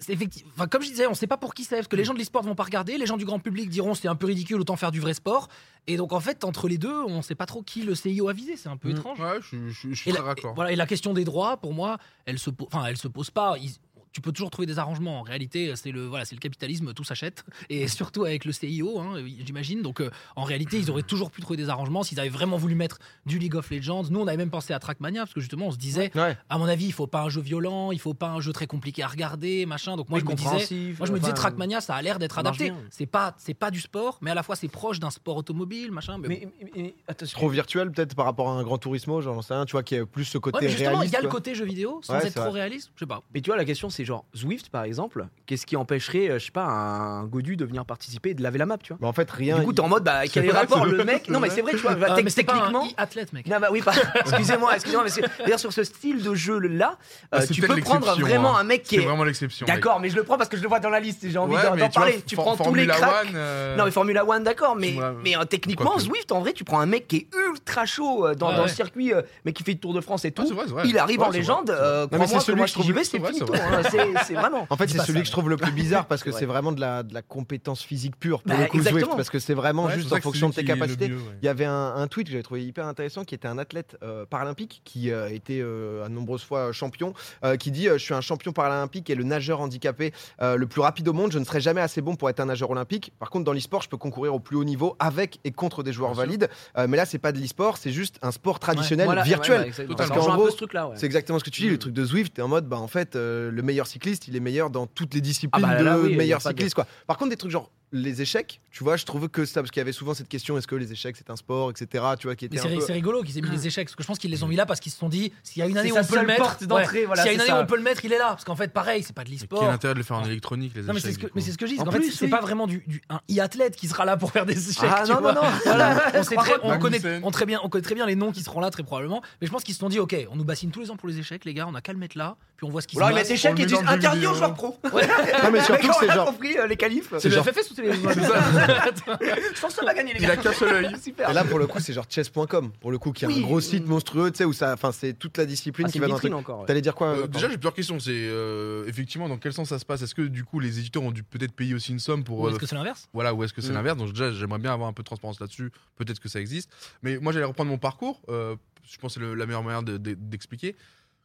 Enfin, 0.00 0.66
comme 0.66 0.82
je 0.82 0.88
disais, 0.88 1.06
on 1.06 1.14
sait 1.14 1.26
pas 1.26 1.36
pour 1.36 1.54
qui 1.54 1.64
c'est, 1.64 1.76
parce 1.76 1.88
que 1.88 1.96
les 1.96 2.04
gens 2.04 2.14
de 2.14 2.18
l'e-sport 2.18 2.42
vont 2.42 2.54
pas 2.54 2.64
regarder, 2.64 2.98
les 2.98 3.06
gens 3.06 3.16
du 3.16 3.24
grand 3.24 3.38
public 3.38 3.70
diront 3.70 3.94
c'est 3.94 4.08
un 4.08 4.16
peu 4.16 4.26
ridicule, 4.26 4.60
autant 4.60 4.76
faire 4.76 4.90
du 4.90 5.00
vrai 5.00 5.14
sport. 5.14 5.48
Et 5.86 5.96
donc 5.96 6.12
en 6.12 6.20
fait, 6.20 6.44
entre 6.44 6.66
les 6.68 6.78
deux, 6.78 7.02
on 7.04 7.22
sait 7.22 7.34
pas 7.34 7.46
trop 7.46 7.62
qui 7.62 7.82
le 7.82 7.94
CIO 7.94 8.28
a 8.28 8.32
visé, 8.32 8.56
c'est 8.56 8.68
un 8.68 8.76
peu 8.76 8.88
Mm. 8.88 8.96
étrange. 8.96 9.20
Ouais, 9.20 9.38
je, 9.40 9.68
je- 9.68 9.90
je 9.90 9.94
suis 9.94 10.10
Et 10.10 10.12
très 10.12 10.22
et 10.32 10.42
voilà, 10.54 10.72
et 10.72 10.76
la 10.76 10.86
question 10.86 11.12
des 11.14 11.24
droits, 11.24 11.56
pour 11.58 11.72
moi, 11.74 11.98
elle 12.26 12.38
se, 12.38 12.50
po- 12.50 12.66
enfin, 12.66 12.84
elle 12.86 12.96
se 12.96 13.08
pose 13.08 13.30
pas. 13.30 13.56
Ils- 13.58 13.76
tu 14.14 14.20
peux 14.20 14.30
toujours 14.30 14.50
trouver 14.50 14.64
des 14.66 14.78
arrangements. 14.78 15.18
En 15.18 15.22
réalité, 15.22 15.72
c'est 15.74 15.90
le, 15.90 16.06
voilà, 16.06 16.24
c'est 16.24 16.36
le 16.36 16.40
capitalisme, 16.40 16.94
tout 16.94 17.02
s'achète. 17.02 17.44
Et 17.68 17.88
surtout 17.88 18.24
avec 18.24 18.44
le 18.44 18.52
CIO, 18.52 19.00
hein, 19.00 19.16
j'imagine. 19.44 19.82
Donc, 19.82 20.00
euh, 20.00 20.08
en 20.36 20.44
réalité, 20.44 20.78
ils 20.78 20.88
auraient 20.88 21.02
toujours 21.02 21.32
pu 21.32 21.40
trouver 21.42 21.56
des 21.56 21.68
arrangements 21.68 22.04
s'ils 22.04 22.20
avaient 22.20 22.28
vraiment 22.28 22.56
voulu 22.56 22.76
mettre 22.76 22.98
du 23.26 23.40
League 23.40 23.56
of 23.56 23.68
Legends. 23.70 24.04
Nous, 24.10 24.20
on 24.20 24.26
avait 24.28 24.36
même 24.36 24.50
pensé 24.50 24.72
à 24.72 24.78
Trackmania, 24.78 25.22
parce 25.22 25.34
que 25.34 25.40
justement, 25.40 25.66
on 25.66 25.70
se 25.72 25.76
disait, 25.78 26.12
Ouais. 26.14 26.36
à 26.48 26.58
mon 26.58 26.66
avis, 26.66 26.86
il 26.86 26.92
faut 26.92 27.08
pas 27.08 27.22
un 27.22 27.28
jeu 27.28 27.40
violent, 27.40 27.90
il 27.90 27.98
faut 27.98 28.14
pas 28.14 28.28
un 28.28 28.40
jeu 28.40 28.52
très 28.52 28.68
compliqué 28.68 29.02
à 29.02 29.08
regarder, 29.08 29.66
machin. 29.66 29.96
Donc, 29.96 30.08
moi, 30.08 30.20
je 30.20 30.24
me 30.24 30.34
disais, 30.34 30.94
moi, 30.96 31.06
je 31.08 31.12
me 31.12 31.18
disais, 31.18 31.32
Trackmania, 31.32 31.80
ça 31.80 31.96
a 31.96 32.02
l'air 32.02 32.20
d'être 32.20 32.38
adapté. 32.38 32.72
C'est 32.90 33.06
pas, 33.06 33.34
c'est 33.38 33.54
pas 33.54 33.72
du 33.72 33.80
sport, 33.80 34.18
mais 34.22 34.30
à 34.30 34.34
la 34.34 34.44
fois, 34.44 34.54
c'est 34.54 34.68
proche 34.68 35.00
d'un 35.00 35.10
sport 35.10 35.36
automobile, 35.38 35.90
machin. 35.90 36.18
Mais, 36.18 36.28
bon. 36.28 36.34
Mais, 36.40 36.48
mais- 36.76 36.82
mais- 36.82 36.94
attention. 37.08 37.36
Trop 37.36 37.48
virtuel 37.48 37.90
peut-être 37.90 38.14
par 38.14 38.26
rapport 38.26 38.48
à 38.48 38.52
un 38.52 38.62
Grand 38.62 38.78
Turismo, 38.78 39.20
genre, 39.20 39.34
j'en 39.34 39.42
sais 39.42 39.54
rien, 39.54 39.64
tu 39.66 39.72
vois, 39.72 39.82
qui 39.82 39.96
a 39.96 40.06
plus 40.06 40.24
ce 40.24 40.38
côté 40.38 40.58
Ouais, 40.58 40.62
mais 40.66 40.68
justement, 40.70 40.90
réaliste. 40.98 41.12
il 41.12 41.16
y 41.16 41.18
a 41.18 41.22
le 41.22 41.28
côté 41.28 41.56
jeu 41.56 41.64
vidéo, 41.64 41.98
sans 42.04 42.14
Ouais, 42.14 42.26
être 42.28 42.34
trop 42.34 42.50
vrai. 42.50 42.60
réaliste. 42.60 42.90
Je 42.94 43.00
sais 43.00 43.06
pas. 43.06 43.22
Mais 43.34 43.40
tu 43.40 43.50
vois, 43.50 43.56
la 43.56 43.64
question, 43.64 43.90
c'est 43.90 44.03
genre, 44.04 44.24
Zwift, 44.36 44.68
par 44.70 44.84
exemple, 44.84 45.26
qu'est-ce 45.46 45.66
qui 45.66 45.76
empêcherait, 45.76 46.28
euh, 46.30 46.38
je 46.38 46.46
sais 46.46 46.50
pas, 46.50 46.64
un 46.64 47.24
Godu 47.24 47.56
de 47.56 47.64
venir 47.64 47.84
participer 47.84 48.30
et 48.30 48.34
de 48.34 48.42
laver 48.42 48.58
la 48.58 48.66
map, 48.66 48.78
tu 48.78 48.92
vois 48.92 48.98
Bah, 49.00 49.08
en 49.08 49.12
fait, 49.12 49.30
rien. 49.30 49.58
Du 49.58 49.64
coup, 49.64 49.72
t'es 49.72 49.80
en 49.80 49.88
mode, 49.88 50.04
bah, 50.04 50.20
C'est 50.22 50.28
quel 50.30 50.44
est 50.44 50.48
le 50.48 50.52
rapport 50.54 50.84
c'est 50.84 50.90
Le 50.90 51.04
mec. 51.04 51.22
c'est 51.26 51.32
Non, 51.32 51.40
mais 51.40 51.50
c'est 51.50 51.62
vrai, 51.62 51.72
tu 51.72 51.78
vois, 51.78 51.94
bah, 51.94 52.08
Euh, 52.10 52.14
tec- 52.16 52.24
mais 52.24 52.30
c'est 52.30 52.44
pas 52.44 52.52
techniquement. 52.54 52.84
un 52.84 53.02
athlète, 53.02 53.32
mec. 53.32 53.46
Non, 53.46 53.58
bah 53.60 53.68
oui, 53.70 53.82
pas- 53.82 53.92
excusez-moi, 54.20 54.74
excusez-moi, 54.74 55.04
mais 55.04 55.10
c'est- 55.10 55.22
d'ailleurs, 55.38 55.58
sur 55.60 55.72
ce 55.72 55.84
style 55.84 56.22
de 56.22 56.34
jeu-là, 56.34 56.96
Ah, 57.32 57.36
euh, 57.36 57.40
c'est 57.46 57.54
tu 57.54 57.60
peux 57.62 57.76
prendre 57.80 58.06
vraiment 58.20 58.56
hein. 58.56 58.60
un 58.60 58.64
mec 58.64 58.82
qui 58.82 58.96
C'est 58.96 59.02
est. 59.02 59.04
vraiment 59.06 59.24
l'exception. 59.24 59.66
D'accord, 59.66 60.00
mais 60.00 60.10
je 60.10 60.16
le 60.16 60.24
prends 60.24 60.36
parce 60.36 60.48
que 60.48 60.56
je 60.56 60.62
le 60.62 60.68
vois 60.68 60.80
dans 60.80 60.90
la 60.90 61.00
liste 61.00 61.24
et 61.24 61.30
j'ai 61.30 61.38
envie 61.38 61.54
Ouais, 61.56 61.76
d'en 61.78 61.88
parler. 61.88 62.22
Tu 62.26 62.36
prends 62.36 62.56
tous 62.56 62.74
les 62.74 62.86
Formula 62.86 62.94
cracks. 62.94 63.26
One, 63.28 63.32
euh, 63.34 63.76
Non 63.76 63.84
mais 63.84 63.90
Formula 63.90 64.24
One 64.26 64.42
d'accord 64.44 64.76
mais, 64.76 64.96
euh, 65.00 65.44
techniquement. 65.44 65.98
Zwift 65.98 66.32
en 66.32 66.40
vrai 66.40 66.52
tu 66.52 66.64
prends 66.64 66.80
un 66.80 66.86
mec 66.86 67.06
qui 67.08 67.16
est 67.16 67.28
ultra 67.50 67.86
chaud 67.86 68.26
dans, 68.34 68.50
le 68.62 68.68
circuit 68.68 69.12
mais 69.44 69.52
qui 69.52 69.62
fait 69.62 69.72
le 69.72 69.78
tour 69.78 69.94
de 69.94 70.00
France 70.00 70.24
et 70.24 70.28
Ah, 70.36 70.42
tout 70.42 70.46
c'est 70.48 70.54
c'est 70.82 70.88
il 70.88 70.98
arrive 70.98 71.20
en 71.22 71.30
c'est 71.30 71.38
légende 71.38 71.66
c'est 72.10 72.26
c'est 72.26 72.40
celui 72.40 72.60
que 72.62 72.66
je 72.66 72.72
si 72.72 72.82
j'y 72.82 72.84
trouve- 72.84 72.96
vais 72.96 73.04
c'est 73.04 73.93
c'est 74.26 74.34
vraiment 74.34 74.66
En 74.70 74.76
fait, 74.76 74.88
c'est 74.88 74.98
celui 74.98 75.18
ça. 75.18 75.20
que 75.22 75.26
je 75.26 75.32
trouve 75.32 75.48
le 75.50 75.56
plus 75.56 75.72
bizarre 75.72 76.06
parce 76.06 76.22
que 76.22 76.30
Ouais. 76.30 76.36
c'est 76.38 76.46
vraiment 76.46 76.72
de 76.72 76.80
la, 76.80 77.02
de 77.02 77.12
la 77.14 77.22
compétence 77.22 77.82
physique 77.82 78.18
pure 78.18 78.42
pour 78.42 78.52
Bah, 78.56 78.62
le 78.62 78.66
coup, 78.68 78.78
Zwift, 78.78 78.88
exactement. 78.90 79.16
parce 79.16 79.30
que 79.30 79.38
c'est 79.38 79.54
vraiment 79.54 79.84
Ouais, 79.86 79.94
juste 79.94 80.12
en 80.12 80.20
fonction 80.20 80.48
de 80.48 80.54
tes 80.54 80.64
capacités. 80.64 81.08
mieux, 81.08 81.16
ouais. 81.16 81.38
Il 81.42 81.46
y 81.46 81.48
avait 81.48 81.64
un, 81.64 81.94
un 81.96 82.06
tweet 82.06 82.26
que 82.26 82.32
j'avais 82.32 82.42
trouvé 82.42 82.64
hyper 82.64 82.86
intéressant 82.86 83.24
qui 83.24 83.34
était 83.34 83.48
un 83.48 83.58
athlète 83.58 83.96
euh, 84.02 84.24
paralympique 84.26 84.80
qui 84.84 85.10
euh, 85.10 85.26
a 85.26 85.30
été 85.30 85.60
euh, 85.60 86.04
à 86.04 86.08
nombreuses 86.08 86.44
fois 86.44 86.72
champion, 86.72 87.14
euh, 87.44 87.56
qui 87.56 87.70
dit 87.70 87.88
euh, 87.88 87.98
Je 87.98 88.04
suis 88.04 88.14
un 88.14 88.20
champion 88.20 88.52
paralympique 88.52 89.10
et 89.10 89.14
le 89.14 89.24
nageur 89.24 89.60
handicapé 89.60 90.12
euh, 90.42 90.56
le 90.56 90.66
plus 90.66 90.80
rapide 90.80 91.08
au 91.08 91.12
monde. 91.12 91.32
Je 91.32 91.38
ne 91.38 91.44
serai 91.44 91.60
jamais 91.60 91.80
assez 91.80 92.00
bon 92.00 92.16
pour 92.16 92.28
être 92.30 92.40
un 92.40 92.46
nageur 92.46 92.70
olympique. 92.70 93.12
Par 93.18 93.30
contre, 93.30 93.44
dans 93.44 93.52
l'e-sport, 93.52 93.82
je 93.82 93.88
peux 93.88 93.96
concourir 93.96 94.34
au 94.34 94.40
plus 94.40 94.56
haut 94.56 94.64
niveau 94.64 94.96
avec 94.98 95.38
et 95.44 95.52
contre 95.52 95.82
des 95.82 95.92
joueurs 95.92 96.12
Bien 96.12 96.22
valides. 96.24 96.48
Euh, 96.78 96.86
mais 96.88 96.96
là, 96.96 97.04
c'est 97.06 97.18
pas 97.18 97.32
de 97.32 97.38
l'e-sport, 97.38 97.76
c'est 97.76 97.90
juste 97.92 98.18
un 98.22 98.30
sport 98.32 98.58
traditionnel 98.58 99.06
Voilà, 99.06 99.22
virtuel. 99.22 99.72
Parce 99.96 100.10
qu'en 100.10 100.34
gros. 100.36 100.48
C'est 100.96 101.06
exactement 101.06 101.38
ce 101.38 101.44
que 101.44 101.50
tu 101.50 101.62
dis, 101.62 101.68
Mm. 101.68 101.72
le 101.72 101.78
truc 101.78 101.94
de 101.94 102.04
Zwift, 102.04 102.34
t'es 102.34 102.42
en 102.42 102.48
mode, 102.48 102.66
bah 102.68 102.78
en 102.78 102.86
fait, 102.88 103.16
euh, 103.16 103.50
le 103.50 103.62
meilleur 103.62 103.83
cycliste, 103.86 104.28
il 104.28 104.36
est 104.36 104.40
meilleur 104.40 104.70
dans 104.70 104.86
toutes 104.86 105.14
les 105.14 105.20
disciplines 105.20 105.64
Ah 105.64 105.74
bah 105.76 105.82
là, 105.82 105.96
de 105.96 106.02
oui, 106.02 106.16
meilleur 106.16 106.38
de- 106.40 106.44
cycliste, 106.48 106.74
quoi. 106.74 106.86
Par 107.06 107.16
contre, 107.16 107.30
des 107.30 107.36
trucs 107.36 107.50
genre 107.50 107.70
les 107.96 108.20
échecs, 108.20 108.60
tu 108.72 108.82
vois, 108.82 108.96
je 108.96 109.04
trouve 109.04 109.28
que 109.28 109.44
ça, 109.44 109.60
parce 109.62 109.70
qu'il 109.70 109.78
y 109.80 109.82
avait 109.82 109.92
souvent 109.92 110.14
cette 110.14 110.28
question, 110.28 110.58
est-ce 110.58 110.66
que 110.66 110.74
les 110.74 110.90
échecs 110.90 111.14
c'est 111.16 111.30
un 111.30 111.36
sport, 111.36 111.70
etc., 111.70 112.04
tu 112.18 112.26
vois, 112.26 112.34
qui 112.34 112.44
était 112.44 112.58
c'est 112.58 112.68
peu... 112.68 112.92
rigolo 112.92 113.22
qu'ils 113.22 113.38
aient 113.38 113.40
mis 113.40 113.50
les 113.50 113.68
échecs, 113.68 113.86
parce 113.86 113.94
que 113.94 114.02
je 114.02 114.06
pense 114.08 114.18
qu'ils 114.18 114.32
les 114.32 114.42
ont 114.42 114.48
mis 114.48 114.56
là 114.56 114.66
parce 114.66 114.80
qu'ils 114.80 114.90
se 114.90 114.98
sont 114.98 115.08
dit, 115.08 115.32
s'il 115.44 115.60
y 115.60 115.62
a 115.62 115.68
une 115.68 115.78
année 115.78 115.92
où 115.92 115.96
on 115.96 116.04
peut 116.04 116.18
le 116.20 116.26
mettre, 116.26 116.56
voilà, 116.66 117.22
s'il 117.22 117.26
y 117.26 117.28
a 117.28 117.32
une 117.34 117.40
année 117.40 117.52
où 117.52 117.62
on 117.62 117.66
peut 117.66 117.76
le 117.76 117.82
mettre, 117.82 118.04
il 118.04 118.12
est 118.12 118.18
là. 118.18 118.30
Parce 118.30 118.44
qu'en 118.44 118.56
fait, 118.56 118.72
pareil, 118.72 119.04
c'est 119.04 119.12
pas 119.14 119.22
de 119.22 119.30
l'e-sport. 119.30 119.60
Quel 119.60 119.68
intérêt 119.70 119.94
de 119.94 119.98
le 119.98 120.04
faire 120.04 120.16
en 120.16 120.24
électronique, 120.24 120.72
les 120.74 120.82
Non, 120.82 120.92
mais 120.92 120.98
c'est 121.00 121.10
échecs, 121.10 121.20
ce 121.22 121.26
que, 121.28 121.32
mais 121.36 121.40
c'est 121.40 121.52
ce 121.52 121.58
que 121.58 121.66
je 121.66 121.74
dis. 121.74 121.80
En 121.80 121.86
En 121.86 121.90
fait, 121.92 121.98
plus, 122.00 122.10
c'est 122.10 122.24
oui. 122.24 122.30
pas 122.32 122.40
vraiment 122.40 122.66
du, 122.66 122.82
du- 122.86 123.00
un 123.10 123.20
e-athlète 123.30 123.76
qui 123.76 123.86
sera 123.86 124.04
là 124.04 124.16
pour 124.16 124.32
faire 124.32 124.44
des 124.44 124.70
échecs. 124.70 124.90
Ah 124.92 125.02
tu 125.06 125.12
non, 125.12 125.20
vois. 125.20 125.32
non, 125.34 125.42
non. 125.44 125.48
Voilà, 125.64 126.02
on, 126.14 126.22
sait 126.24 126.34
Par 126.34 126.44
très, 126.44 126.54
contre, 126.58 126.74
on, 126.74 126.78
connaît, 126.80 127.00
on, 127.22 127.30
très 127.30 127.46
bien, 127.46 127.60
on 127.62 127.68
connaît 127.68 127.82
très 127.84 127.94
bien 127.94 128.06
les 128.06 128.16
noms 128.16 128.32
qui 128.32 128.42
seront 128.42 128.58
là 128.60 128.70
très 128.70 128.82
probablement. 128.82 129.22
Mais 129.40 129.46
je 129.46 129.52
pense 129.52 129.62
qu'ils 129.62 129.74
se 129.74 129.80
sont 129.80 129.88
dit, 129.88 130.00
ok, 130.00 130.16
on 130.32 130.36
nous 130.36 130.44
bassine 130.44 130.72
tous 130.72 130.80
les 130.80 130.90
ans 130.90 130.96
pour 130.96 131.08
les 131.08 131.18
échecs, 131.20 131.44
les 131.44 131.54
gars, 131.54 131.66
on 131.68 131.74
a 131.76 131.80
qu'à 131.80 131.92
le 131.92 131.98
mettre 131.98 132.18
là, 132.18 132.36
puis 132.56 132.66
on 132.66 132.70
voit 132.70 132.80
ce 132.82 132.88
qui 132.88 132.96
se 132.96 133.00
ils 133.00 133.04
passe. 133.04 133.14
mettent 133.14 133.30
échec 133.30 133.52
on 133.54 133.56
et 133.56 133.60
le 133.60 133.66
disent 133.66 133.78
interdit 133.86 134.26
aux 134.26 134.34
joueurs 134.34 134.54
pro 134.54 134.78
Non, 134.84 135.50
mais 135.52 135.62
surtout, 135.62 135.86
Les 135.86 135.92
c'est 136.08 136.12
genre... 136.14 136.34
euh, 136.42 136.66
les 136.66 136.76
qualifs 136.76 137.12
C'est 137.18 137.28
le 137.28 137.34
genre- 137.36 137.44
FFS 137.44 137.70
ou 137.70 137.74
c'est 137.76 137.83
les 137.84 137.92
je 139.54 139.60
pense 139.60 139.74
que 139.74 139.80
ça 139.80 139.84
va 139.84 139.94
gagner 139.94 140.14
les 140.14 140.20
Il 140.20 140.26
gars 140.26 140.32
a 140.32 140.36
qu'un 140.36 140.52
seul 140.52 140.74
œil. 140.74 140.90
super 141.02 141.30
Et 141.30 141.32
là, 141.32 141.44
pour 141.44 141.58
le 141.58 141.66
coup, 141.66 141.80
c'est 141.80 141.92
genre 141.92 142.06
chess.com, 142.08 142.72
pour 142.80 142.90
le 142.90 142.98
coup, 142.98 143.12
qui 143.12 143.24
est 143.24 143.28
Oui. 143.28 143.38
un 143.38 143.42
gros 143.42 143.60
site 143.60 143.86
monstrueux, 143.86 144.30
tu 144.30 144.38
sais, 144.38 144.44
où 144.44 144.52
ça... 144.52 144.72
Enfin, 144.72 144.92
c'est 144.92 145.14
toute 145.14 145.36
la 145.38 145.46
discipline 145.46 145.86
Ah, 145.88 145.92
qui 145.92 145.98
va 145.98 146.06
dans 146.08 146.14
le 146.14 146.20
truc. 146.20 146.32
encore 146.34 146.60
ouais. 146.60 146.66
T'allais 146.66 146.80
dire 146.80 146.94
quoi 146.94 147.08
Euh, 147.08 147.26
déjà, 147.26 147.48
j'ai 147.48 147.56
plusieurs 147.56 147.74
questions. 147.74 147.98
C'est 148.00 148.10
euh, 148.12 148.86
effectivement 148.86 149.28
dans 149.28 149.38
quel 149.38 149.52
sens 149.52 149.68
ça 149.68 149.78
se 149.78 149.84
passe? 149.84 150.02
Est-ce 150.02 150.14
que 150.14 150.22
du 150.22 150.44
coup 150.44 150.60
les 150.60 150.78
éditeurs 150.78 151.02
ont 151.02 151.12
dû 151.12 151.22
peut-être 151.22 151.52
payer 151.52 151.74
aussi 151.74 151.92
une 151.92 151.98
somme 151.98 152.24
pour 152.24 152.40
Ou 152.40 152.46
euh, 152.46 152.50
est-ce 152.50 152.58
que 152.58 152.66
c'est 152.66 152.74
l'inverse? 152.74 153.08
voilà 153.12 153.34
ou 153.34 153.44
est-ce 153.44 153.52
que 153.52 153.60
c'est 153.60 153.70
Mm. 153.70 153.74
l'inverse? 153.74 153.96
Donc 153.98 154.10
déjà, 154.10 154.30
j'aimerais 154.32 154.58
bien 154.58 154.72
avoir 154.72 154.88
un 154.88 154.92
peu 154.92 155.02
de 155.02 155.06
transparence 155.06 155.40
là-dessus. 155.40 155.70
Peut-être 155.96 156.20
que 156.20 156.28
ça 156.28 156.40
existe. 156.40 156.70
Mais 157.02 157.18
moi, 157.18 157.32
j'allais 157.32 157.44
reprendre 157.44 157.70
mon 157.70 157.78
parcours. 157.78 158.20
Euh, 158.28 158.56
je 158.88 158.96
pense 158.98 159.14
que 159.14 159.20
c'est 159.20 159.26
le- 159.26 159.34
la 159.34 159.46
meilleure 159.46 159.62
manière 159.62 159.82
de- 159.82 159.96
de- 159.96 160.14
d'expliquer. 160.14 160.76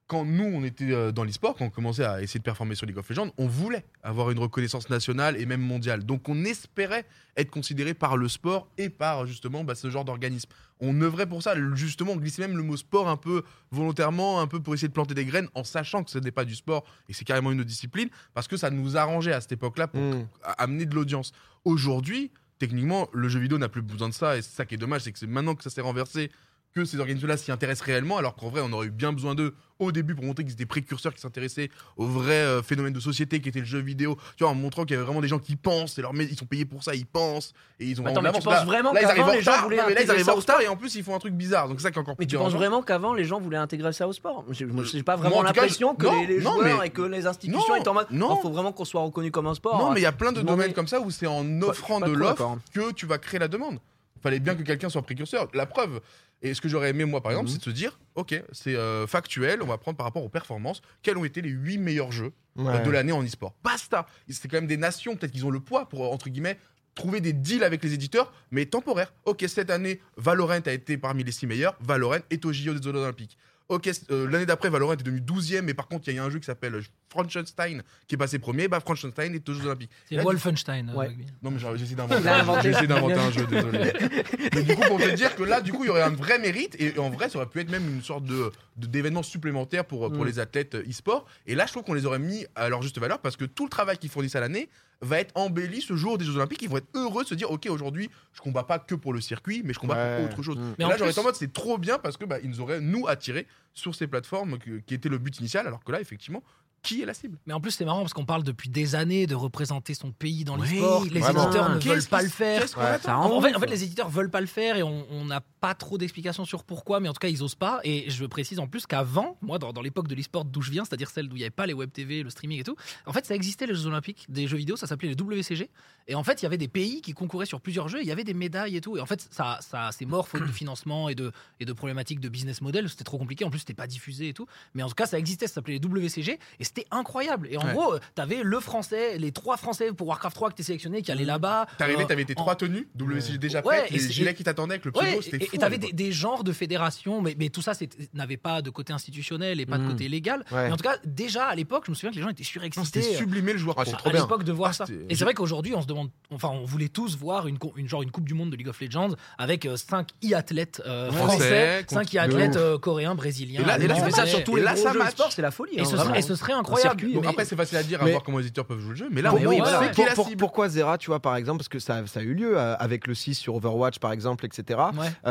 Quand 0.09 0.25
nous, 0.25 0.43
on 0.43 0.63
était 0.63 0.91
euh, 0.91 1.11
dans 1.11 1.23
l'e-sport, 1.23 1.55
quand 1.55 1.65
on 1.65 1.69
commençait 1.69 2.03
à 2.03 2.19
essayer 2.23 2.39
de 2.39 2.43
performer 2.43 2.73
sur 2.73 2.87
League 2.87 2.97
of 2.97 3.07
Legends, 3.07 3.29
on 3.37 3.45
voulait 3.45 3.85
avoir 4.01 4.31
une 4.31 4.39
reconnaissance 4.39 4.89
nationale 4.89 5.37
et 5.39 5.45
même 5.45 5.61
mondiale. 5.61 6.03
Donc 6.03 6.27
on 6.27 6.45
espérait 6.45 7.05
être 7.37 7.51
considéré 7.51 7.93
par 7.93 8.17
le 8.17 8.27
sport 8.27 8.67
et 8.79 8.89
par 8.89 9.27
justement 9.27 9.63
bah, 9.63 9.75
ce 9.75 9.87
genre 9.91 10.05
d'organisme. 10.05 10.49
On 10.79 10.99
œuvrait 11.01 11.27
pour 11.27 11.43
ça, 11.43 11.53
justement, 11.75 12.13
on 12.13 12.17
glissait 12.17 12.41
même 12.41 12.57
le 12.57 12.63
mot 12.63 12.75
sport 12.75 13.07
un 13.07 13.17
peu 13.17 13.43
volontairement, 13.69 14.41
un 14.41 14.47
peu 14.47 14.59
pour 14.59 14.73
essayer 14.73 14.87
de 14.87 14.93
planter 14.93 15.13
des 15.13 15.25
graines, 15.25 15.47
en 15.53 15.63
sachant 15.63 16.03
que 16.03 16.09
ce 16.09 16.17
n'est 16.17 16.31
pas 16.31 16.43
du 16.45 16.55
sport 16.55 16.85
et 17.07 17.13
c'est 17.13 17.23
carrément 17.25 17.51
une 17.51 17.59
autre 17.59 17.69
discipline, 17.69 18.09
parce 18.33 18.47
que 18.47 18.57
ça 18.57 18.71
nous 18.71 18.97
arrangeait 18.97 19.33
à 19.33 19.41
cette 19.41 19.51
époque-là 19.51 19.87
pour 19.87 20.01
à- 20.43 20.53
amener 20.63 20.87
de 20.87 20.95
l'audience. 20.95 21.33
Aujourd'hui, 21.65 22.31
techniquement, 22.57 23.09
le 23.13 23.29
jeu 23.29 23.39
vidéo 23.39 23.59
n'a 23.59 23.69
plus 23.69 23.83
besoin 23.83 24.09
de 24.09 24.13
ça, 24.15 24.37
et 24.37 24.41
c'est 24.41 24.55
ça 24.55 24.65
qui 24.65 24.73
est 24.73 24.77
dommage, 24.79 25.01
c'est 25.01 25.11
que 25.11 25.19
c'est 25.19 25.27
maintenant 25.27 25.53
que 25.53 25.61
ça 25.63 25.69
s'est 25.69 25.81
renversé 25.81 26.31
que 26.75 26.85
ces 26.85 26.99
organismes-là 26.99 27.37
s'y 27.37 27.51
intéressent 27.51 27.85
réellement, 27.85 28.17
alors 28.17 28.35
qu'en 28.35 28.49
vrai, 28.49 28.61
on 28.63 28.71
aurait 28.73 28.87
eu 28.87 28.91
bien 28.91 29.11
besoin 29.11 29.33
d'eux 29.35 29.55
au 29.79 29.91
début 29.93 30.13
pour 30.13 30.25
montrer 30.25 30.43
qu'ils 30.43 30.53
étaient 30.53 30.65
précurseurs, 30.65 31.13
qui 31.13 31.21
s'intéressaient 31.21 31.69
au 31.95 32.05
vrai 32.05 32.33
euh, 32.33 32.61
phénomène 32.61 32.91
de 32.93 32.99
société 32.99 33.39
qui 33.39 33.47
était 33.49 33.59
le 33.61 33.65
jeu 33.65 33.79
vidéo. 33.79 34.17
Tu 34.35 34.43
vois, 34.43 34.51
en 34.51 34.55
montrant 34.55 34.83
qu'il 34.83 34.91
y 34.91 34.95
avait 34.97 35.05
vraiment 35.05 35.21
des 35.21 35.29
gens 35.29 35.39
qui 35.39 35.55
pensent, 35.55 35.97
et 35.97 36.01
leur, 36.01 36.13
ils 36.13 36.37
sont 36.37 36.45
payés 36.45 36.65
pour 36.65 36.83
ça, 36.83 36.93
ils 36.95 37.05
pensent, 37.05 37.53
et 37.79 37.85
ils 37.85 37.99
ont 38.01 38.05
Attends, 38.05 38.21
vraiment 38.21 38.39
mais 38.45 38.59
tu 38.61 38.65
vraiment 38.67 38.93
là, 38.93 39.01
ils 39.01 39.05
arrivent 39.05 39.23
en 39.23 39.31
retard, 39.31 39.69
là, 39.69 40.01
ils 40.17 40.29
en 40.29 40.35
retard, 40.35 40.61
et 40.61 40.67
en 40.67 40.75
plus, 40.75 40.95
ils 40.95 41.03
font 41.03 41.15
un 41.15 41.19
truc 41.19 41.33
bizarre, 41.33 41.69
donc 41.69 41.79
c'est 41.79 41.83
ça 41.87 41.91
qui 41.91 41.99
encore 41.99 42.15
Mais 42.19 42.25
tu 42.25 42.35
penses 42.37 42.53
vraiment 42.53 42.81
qu'avant 42.83 43.13
les 43.13 43.23
gens 43.23 43.39
voulaient 43.39 43.57
intégrer 43.57 43.93
ça 43.93 44.07
au 44.07 44.13
sport? 44.13 44.43
J'ai 44.51 44.67
j'ai 44.91 45.03
pas 45.03 45.15
vraiment 45.15 45.41
l'impression 45.41 45.95
que 45.95 46.05
non, 46.05 46.21
les, 46.21 46.27
les 46.27 46.41
non, 46.41 46.53
joueurs 46.55 46.79
mais- 46.79 46.87
et 46.87 46.89
que 46.89 47.01
les 47.01 47.25
institutions 47.25 47.63
Non, 47.69 47.75
étaient 47.75 47.87
en 47.87 47.93
mode 47.93 48.07
non. 48.11 48.37
il 48.37 48.41
faut 48.41 48.51
vraiment 48.51 48.71
qu'on 48.73 48.85
soit 48.85 49.01
reconnu 49.01 49.31
comme 49.31 49.47
un 49.47 49.53
sport. 49.55 49.77
Non, 49.77 49.91
mais 49.91 50.01
il 50.01 50.03
y 50.03 50.07
a 50.07 50.11
plein 50.11 50.31
de 50.33 50.41
domaines 50.41 50.73
comme 50.73 50.87
ça 50.87 50.99
où 50.99 51.09
c'est 51.09 51.27
en 51.27 51.61
offrant 51.61 51.99
de 51.99 52.11
l'offre 52.11 52.57
que 52.73 52.91
tu 52.91 53.05
vas 53.05 53.17
créer 53.17 53.39
la 53.39 53.47
demande. 53.47 53.79
Il 54.19 54.21
fallait 54.21 54.39
bien 54.39 54.53
que 54.55 54.63
quelqu'un 54.63 54.89
soit 54.89 55.01
précurseur. 55.01 55.47
La 55.53 55.65
preuve, 55.65 56.01
et 56.41 56.53
ce 56.53 56.59
que 56.61 56.67
j'aurais 56.67 56.89
aimé 56.89 57.05
moi 57.05 57.21
par 57.21 57.31
exemple, 57.31 57.47
Mhm. 57.47 57.53
c'est 57.53 57.59
de 57.59 57.63
se 57.63 57.69
dire, 57.69 57.99
ok, 58.15 58.41
c'est 58.51 58.75
euh, 58.75 59.07
factuel, 59.07 59.61
on 59.61 59.65
va 59.67 59.77
prendre 59.77 59.95
par 59.97 60.05
rapport 60.05 60.23
aux 60.23 60.29
performances, 60.29 60.81
quels 61.01 61.17
ont 61.17 61.23
été 61.25 61.41
les 61.41 61.49
8 61.49 61.77
meilleurs 61.77 62.11
jeux 62.11 62.33
euh, 62.57 62.63
Ouais. 62.63 62.83
de 62.83 62.89
l'année 62.89 63.13
en 63.13 63.23
e-sport. 63.23 63.55
Basta 63.63 64.05
C'est 64.27 64.49
quand 64.49 64.57
même 64.57 64.67
des 64.67 64.75
nations, 64.77 65.15
peut-être 65.15 65.31
qu'ils 65.31 65.45
ont 65.45 65.51
le 65.51 65.61
poids 65.61 65.87
pour, 65.87 66.11
entre 66.11 66.29
guillemets, 66.29 66.57
trouver 66.95 67.21
des 67.21 67.31
deals 67.31 67.63
avec 67.63 67.81
les 67.81 67.93
éditeurs, 67.93 68.33
mais 68.51 68.65
temporaires. 68.65 69.13
Ok, 69.23 69.45
cette 69.47 69.69
année, 69.69 70.01
Valorant 70.17 70.59
a 70.65 70.71
été 70.71 70.97
parmi 70.97 71.23
les 71.23 71.31
6 71.31 71.47
meilleurs, 71.47 71.77
Valorant 71.79 72.17
est 72.29 72.43
au 72.45 72.51
JO 72.51 72.73
des 72.73 72.81
Jeux 72.83 72.93
Olympiques. 72.95 73.37
Ok, 73.69 73.87
euh, 74.09 74.27
l'année 74.29 74.47
d'après, 74.47 74.69
Valorant 74.71 74.93
est 74.93 74.97
devenu 74.97 75.21
12ème, 75.21 75.61
mais 75.61 75.75
par 75.75 75.87
contre, 75.87 76.07
il 76.07 76.15
y 76.15 76.17
a 76.17 76.21
eu 76.21 76.25
un 76.25 76.29
jeu 76.31 76.39
qui 76.39 76.45
s'appelle 76.45 76.73
euh, 76.73 76.81
Frankenstein 77.09 77.83
qui 78.07 78.15
est 78.15 78.17
passé 78.17 78.39
premier, 78.39 78.67
bah 78.67 78.79
Frankenstein 78.79 79.35
est 79.35 79.47
aux 79.47 79.53
Jeux 79.53 79.65
Olympiques. 79.67 79.91
C'est 80.07 80.15
Là, 80.15 80.23
Wolfenstein. 80.23 80.89
euh, 80.89 80.93
Ouais. 80.95 81.15
non, 81.43 81.51
mais 81.51 81.57
essayé 81.57 81.95
d'inventer 81.95 82.69
essayé 82.69 82.87
d'inventer 82.87 83.13
un 83.19 83.31
jeu, 83.31 83.45
désolé. 83.45 83.93
mais 84.55 84.63
du 84.63 84.75
coup, 84.75 84.81
pour 84.87 84.97
te 84.99 85.09
dire 85.15 85.35
que 85.35 85.43
là, 85.43 85.61
du 85.61 85.71
coup, 85.71 85.83
il 85.83 85.87
y 85.87 85.89
aurait 85.91 86.01
un 86.01 86.09
vrai 86.09 86.39
mérite. 86.39 86.75
Et 86.81 86.97
en 86.97 87.11
vrai, 87.11 87.29
ça 87.29 87.37
aurait 87.37 87.47
pu 87.47 87.59
être 87.59 87.69
même 87.69 87.87
une 87.87 88.01
sorte 88.01 88.23
de 88.25 88.51
de- 88.77 88.87
d'événement 88.87 89.23
supplémentaire 89.23 89.85
pour, 89.85 90.11
pour 90.11 90.23
Mm. 90.23 90.27
les 90.27 90.39
athlètes 90.39 90.75
e-sport. 90.75 91.25
Et 91.45 91.53
là, 91.53 91.65
je 91.67 91.71
trouve 91.73 91.83
qu'on 91.83 91.93
les 91.93 92.05
aurait 92.05 92.17
mis 92.17 92.45
à 92.55 92.69
leur 92.69 92.81
juste 92.81 92.97
valeur 92.97 93.19
parce 93.19 93.35
que 93.37 93.45
tout 93.45 93.65
le 93.65 93.69
travail 93.69 93.97
qu'ils 93.97 94.09
fournissent 94.09 94.35
à 94.35 94.39
l'année 94.39 94.69
va 95.01 95.19
être 95.19 95.31
embelli 95.35 95.81
ce 95.81 95.95
jour 95.95 96.17
des 96.17 96.25
Jeux 96.25 96.35
Olympiques. 96.35 96.61
Ils 96.61 96.69
vont 96.69 96.77
être 96.77 96.89
heureux 96.93 97.23
de 97.23 97.29
se 97.29 97.35
dire 97.35 97.49
Ok, 97.51 97.67
aujourd'hui, 97.69 98.09
je 98.33 98.41
combats 98.41 98.63
pas 98.63 98.79
que 98.79 98.95
pour 98.95 99.13
le 99.13 99.21
circuit, 99.21 99.61
mais 99.63 99.73
je 99.73 99.79
combats 99.79 99.95
Ouais. 99.95 100.17
pour 100.17 100.25
autre 100.33 100.43
chose. 100.43 100.57
Mm. 100.57 100.75
Mais 100.77 100.85
et 100.85 100.87
là, 100.87 100.95
j'aurais 100.97 101.09
plus- 101.09 101.11
été 101.11 101.19
en 101.19 101.23
mode 101.23 101.35
C'est 101.35 101.53
trop 101.53 101.77
bien 101.77 101.97
parce 101.99 102.17
que 102.17 102.25
bah, 102.25 102.37
ils 102.43 102.49
nous 102.49 102.59
auraient, 102.59 102.81
nous, 102.81 103.07
attirés 103.07 103.47
sur 103.73 103.95
ces 103.95 104.07
plateformes 104.07 104.57
que- 104.57 104.79
qui 104.79 104.93
était 104.93 105.09
le 105.09 105.17
but 105.17 105.39
initial. 105.39 105.65
Alors 105.67 105.83
que 105.83 105.91
là, 105.91 106.01
effectivement, 106.01 106.43
qui 106.81 107.01
est 107.01 107.05
la 107.05 107.13
cible? 107.13 107.37
Mais 107.45 107.53
en 107.53 107.59
plus, 107.59 107.71
c'est 107.71 107.83
marrant 107.83 107.99
parce 107.99 108.13
qu'on 108.13 108.23
parle 108.25 108.43
depuis 108.43 108.69
des 108.69 108.95
années 108.95 109.27
de 109.27 109.35
représenter 109.35 109.93
son 109.93 110.11
pays 110.13 110.45
dans 110.45 110.57
Oui. 110.57 110.79
Les 111.11 111.19
vraiment. 111.19 111.43
éditeurs 111.43 111.69
ne 111.75 111.79
veulent 111.79 112.03
pas 112.05 112.21
le 112.21 112.29
faire. 112.29 112.61
Ouais, 112.77 112.83
En, 113.09 113.41
fait, 113.41 113.49
ouf. 113.49 113.55
en 113.55 113.59
fait, 113.59 113.65
les 113.67 113.83
éditeurs 113.83 114.07
veulent 114.09 114.29
pas 114.29 114.39
le 114.41 114.47
faire 114.47 114.77
et 114.77 114.83
on 114.83 115.05
on 115.11 115.25
n'a 115.25 115.41
pas 115.59 115.73
trop 115.75 115.97
d'explications 115.97 116.45
sur 116.45 116.63
pourquoi, 116.63 116.99
mais 116.99 117.09
en 117.09 117.13
tout 117.13 117.19
cas, 117.19 117.27
ils 117.27 117.43
osent 117.43 117.55
pas. 117.55 117.79
Et 117.83 118.09
je 118.09 118.25
précise 118.25 118.59
en 118.59 118.67
plus 118.67 118.85
qu'avant, 118.85 119.37
moi, 119.41 119.59
dans, 119.59 119.73
dans 119.73 119.81
l'époque 119.81 120.07
de 120.07 120.15
l'e-sport 120.15 120.45
d'où 120.45 120.61
je 120.61 120.71
viens, 120.71 120.85
c'est-à-dire 120.85 121.09
celle 121.09 121.27
d'où 121.27 121.35
il 121.35 121.39
n'y 121.39 121.43
avait 121.45 121.49
pas 121.51 121.65
les 121.65 121.73
web 121.73 121.91
TV, 121.91 122.23
le 122.23 122.29
streaming 122.29 122.59
et 122.59 122.63
tout, 122.63 122.75
en 123.05 123.13
fait, 123.13 123.25
ça 123.25 123.35
existait 123.35 123.65
les 123.67 123.73
Jeux 123.75 123.85
Olympiques 123.87 124.25
des 124.29 124.47
jeux 124.47 124.57
vidéo, 124.57 124.75
ça 124.75 124.87
s'appelait 124.87 125.09
les 125.09 125.15
WCG. 125.21 125.69
Et 126.07 126.15
en 126.15 126.23
fait, 126.23 126.41
il 126.41 126.43
y 126.43 126.45
avait 126.47 126.57
des 126.57 126.67
pays 126.67 127.01
qui 127.01 127.13
concouraient 127.13 127.45
sur 127.45 127.61
plusieurs 127.61 127.87
jeux, 127.87 128.01
il 128.01 128.07
y 128.07 128.11
avait 128.11 128.23
des 128.23 128.33
médailles 128.33 128.77
et 128.77 128.81
tout. 128.81 128.97
Et 128.97 129.01
en 129.01 129.05
fait, 129.05 129.27
ça, 129.31 129.59
ça 129.61 129.89
c'est 129.91 130.05
mort 130.05 130.27
faute 130.27 130.41
de 130.45 130.51
financement 130.51 131.09
et 131.09 131.15
de, 131.15 131.31
et 131.59 131.65
de 131.65 131.73
problématiques 131.73 132.19
de 132.19 132.29
business 132.29 132.61
model. 132.61 132.89
C'était 132.89 133.03
trop 133.03 133.17
compliqué. 133.17 133.45
En 133.45 133.49
plus, 133.49 133.59
c'était 133.59 133.73
pas 133.73 133.87
diffusé 133.87 134.29
et 134.29 134.33
tout. 134.33 134.47
Mais 134.73 134.81
en 134.83 134.87
tout 134.89 134.95
cas, 134.95 135.05
ça 135.05 135.19
existait, 135.19 135.47
ça 135.47 135.55
s'appelait 135.55 135.77
les 135.79 135.85
WCG 135.87 136.39
et 136.59 136.63
c'était 136.63 136.85
incroyable. 136.91 137.47
Et 137.51 137.57
en 137.57 137.65
Ouais. 137.65 137.73
gros, 137.73 137.95
t'avais 138.15 138.41
le 138.43 138.59
français, 138.59 139.17
les 139.19 139.31
trois 139.31 139.57
français 139.57 139.91
pour 139.93 140.07
Warcraft 140.07 140.35
3 140.35 140.49
qui 140.49 140.53
étaient 140.55 140.63
sélectionnés 140.63 141.01
qui 141.01 141.11
allaient 141.11 141.25
là-bas. 141.25 141.67
T'arrivais, 141.77 142.03
Euh, 142.03 142.07
t'avais 142.07 142.25
tes 142.25 142.33
en- 142.37 142.41
trois 142.41 142.55
tenues, 142.55 142.87
WCG 142.95 143.37
déjà 143.37 143.59
Ouais, 143.65 143.79
prêtes, 143.81 143.91
et 143.91 143.97
les 143.99 144.09
gilets 144.11 144.33
qui 144.33 144.43
t'attendaient 144.43 144.73
avec 144.75 144.85
le 144.85 144.91
Ouais, 144.97 145.11
et, 145.53 145.57
t'avais 145.57 145.77
des, 145.77 145.91
des 145.91 146.11
genres 146.11 146.43
de 146.43 146.51
fédérations, 146.51 147.21
mais, 147.21 147.35
mais 147.37 147.49
tout 147.49 147.61
ça 147.61 147.73
c'était- 147.73 148.09
n'avait 148.13 148.37
pas 148.37 148.61
de 148.61 148.69
côté 148.69 148.93
institutionnel 148.93 149.59
et 149.59 149.65
pas 149.65 149.77
de 149.77 149.83
Mm. 149.83 149.87
côté 149.89 150.07
légal. 150.09 150.45
Ouais. 150.51 150.67
Mais 150.67 150.71
en 150.73 150.77
tout 150.77 150.83
cas, 150.83 150.97
déjà 151.05 151.45
à 151.45 151.55
l'époque, 151.55 151.83
je 151.85 151.91
me 151.91 151.95
souviens 151.95 152.11
que 152.11 152.15
les 152.15 152.21
gens 152.21 152.29
étaient 152.29 152.43
surexcités. 152.43 153.01
C'était 153.01 153.15
sublimer 153.15 153.53
le 153.53 153.59
joueur 153.59 153.79
à 153.79 153.85
trop 153.85 154.09
bien. 154.11 154.21
l'époque 154.21 154.43
de 154.43 154.51
voir 154.51 154.69
Ah, 154.71 154.73
ça. 154.73 154.85
Et 155.09 155.15
c'est 155.15 155.23
vrai 155.23 155.33
qu'aujourd'hui, 155.33 155.73
on 155.75 155.81
se 155.81 155.87
demande, 155.87 156.09
enfin, 156.31 156.49
on 156.49 156.65
voulait 156.65 156.89
tous 156.89 157.17
voir 157.17 157.47
une, 157.47 157.57
genre 157.85 158.01
une 158.03 158.11
Coupe 158.11 158.25
du 158.25 158.33
Monde 158.33 158.49
de 158.51 158.55
League 158.55 158.67
of 158.69 158.79
Legends 158.81 159.09
avec 159.37 159.67
5 159.75 160.09
e-athlètes 160.31 160.81
euh, 160.85 161.11
Français, 161.11 161.37
français, 161.37 161.85
contre- 161.87 161.93
5 162.09 162.15
e-athlètes 162.15 162.55
euh, 162.55 162.77
coréens, 162.77 163.15
brésiliens. 163.15 163.61
Et 163.61 163.65
là- 163.65 163.77
et 163.79 163.87
ça, 163.87 163.95
anglais. 164.21 164.25
sur 164.27 164.43
tous 164.43 164.57
Et 164.57 164.61
là, 164.61 164.75
ça 164.75 164.93
c'est 165.29 165.41
la 165.41 165.51
folie. 165.51 165.73
Et 165.75 165.81
hein, 165.81 165.85
ce, 165.85 165.95
vraiment. 165.95 166.09
serait, 166.11 166.19
et 166.19 166.21
ce 166.21 166.35
serait 166.35 166.53
incroyable. 166.53 167.03
après, 167.27 167.45
c'est 167.45 167.55
facile 167.55 167.77
à 167.77 167.83
dire, 167.83 168.01
à 168.01 168.05
voir 168.05 168.23
comment 168.23 168.37
les 168.37 168.45
éditeurs 168.45 168.65
peuvent 168.65 168.79
jouer 168.79 168.89
le 168.91 168.95
jeu. 168.95 169.07
Mais 169.11 169.21
là, 169.21 169.33
on 169.33 170.15
sait 170.25 170.35
pourquoi 170.37 170.69
Zera, 170.69 170.97
tu 170.97 171.07
vois, 171.07 171.19
par 171.19 171.35
exemple, 171.35 171.57
parce 171.59 171.69
que 171.69 171.79
ça, 171.79 172.03
a 172.15 172.21
eu 172.21 172.33
lieu 172.33 172.57
euh, 172.57 172.75
avec 172.77 173.07
le 173.07 173.13
6 173.15 173.35
sur 173.35 173.55
Overwatch, 173.55 173.99
par 173.99 174.11
exemple, 174.11 174.45
etc. 174.45 174.79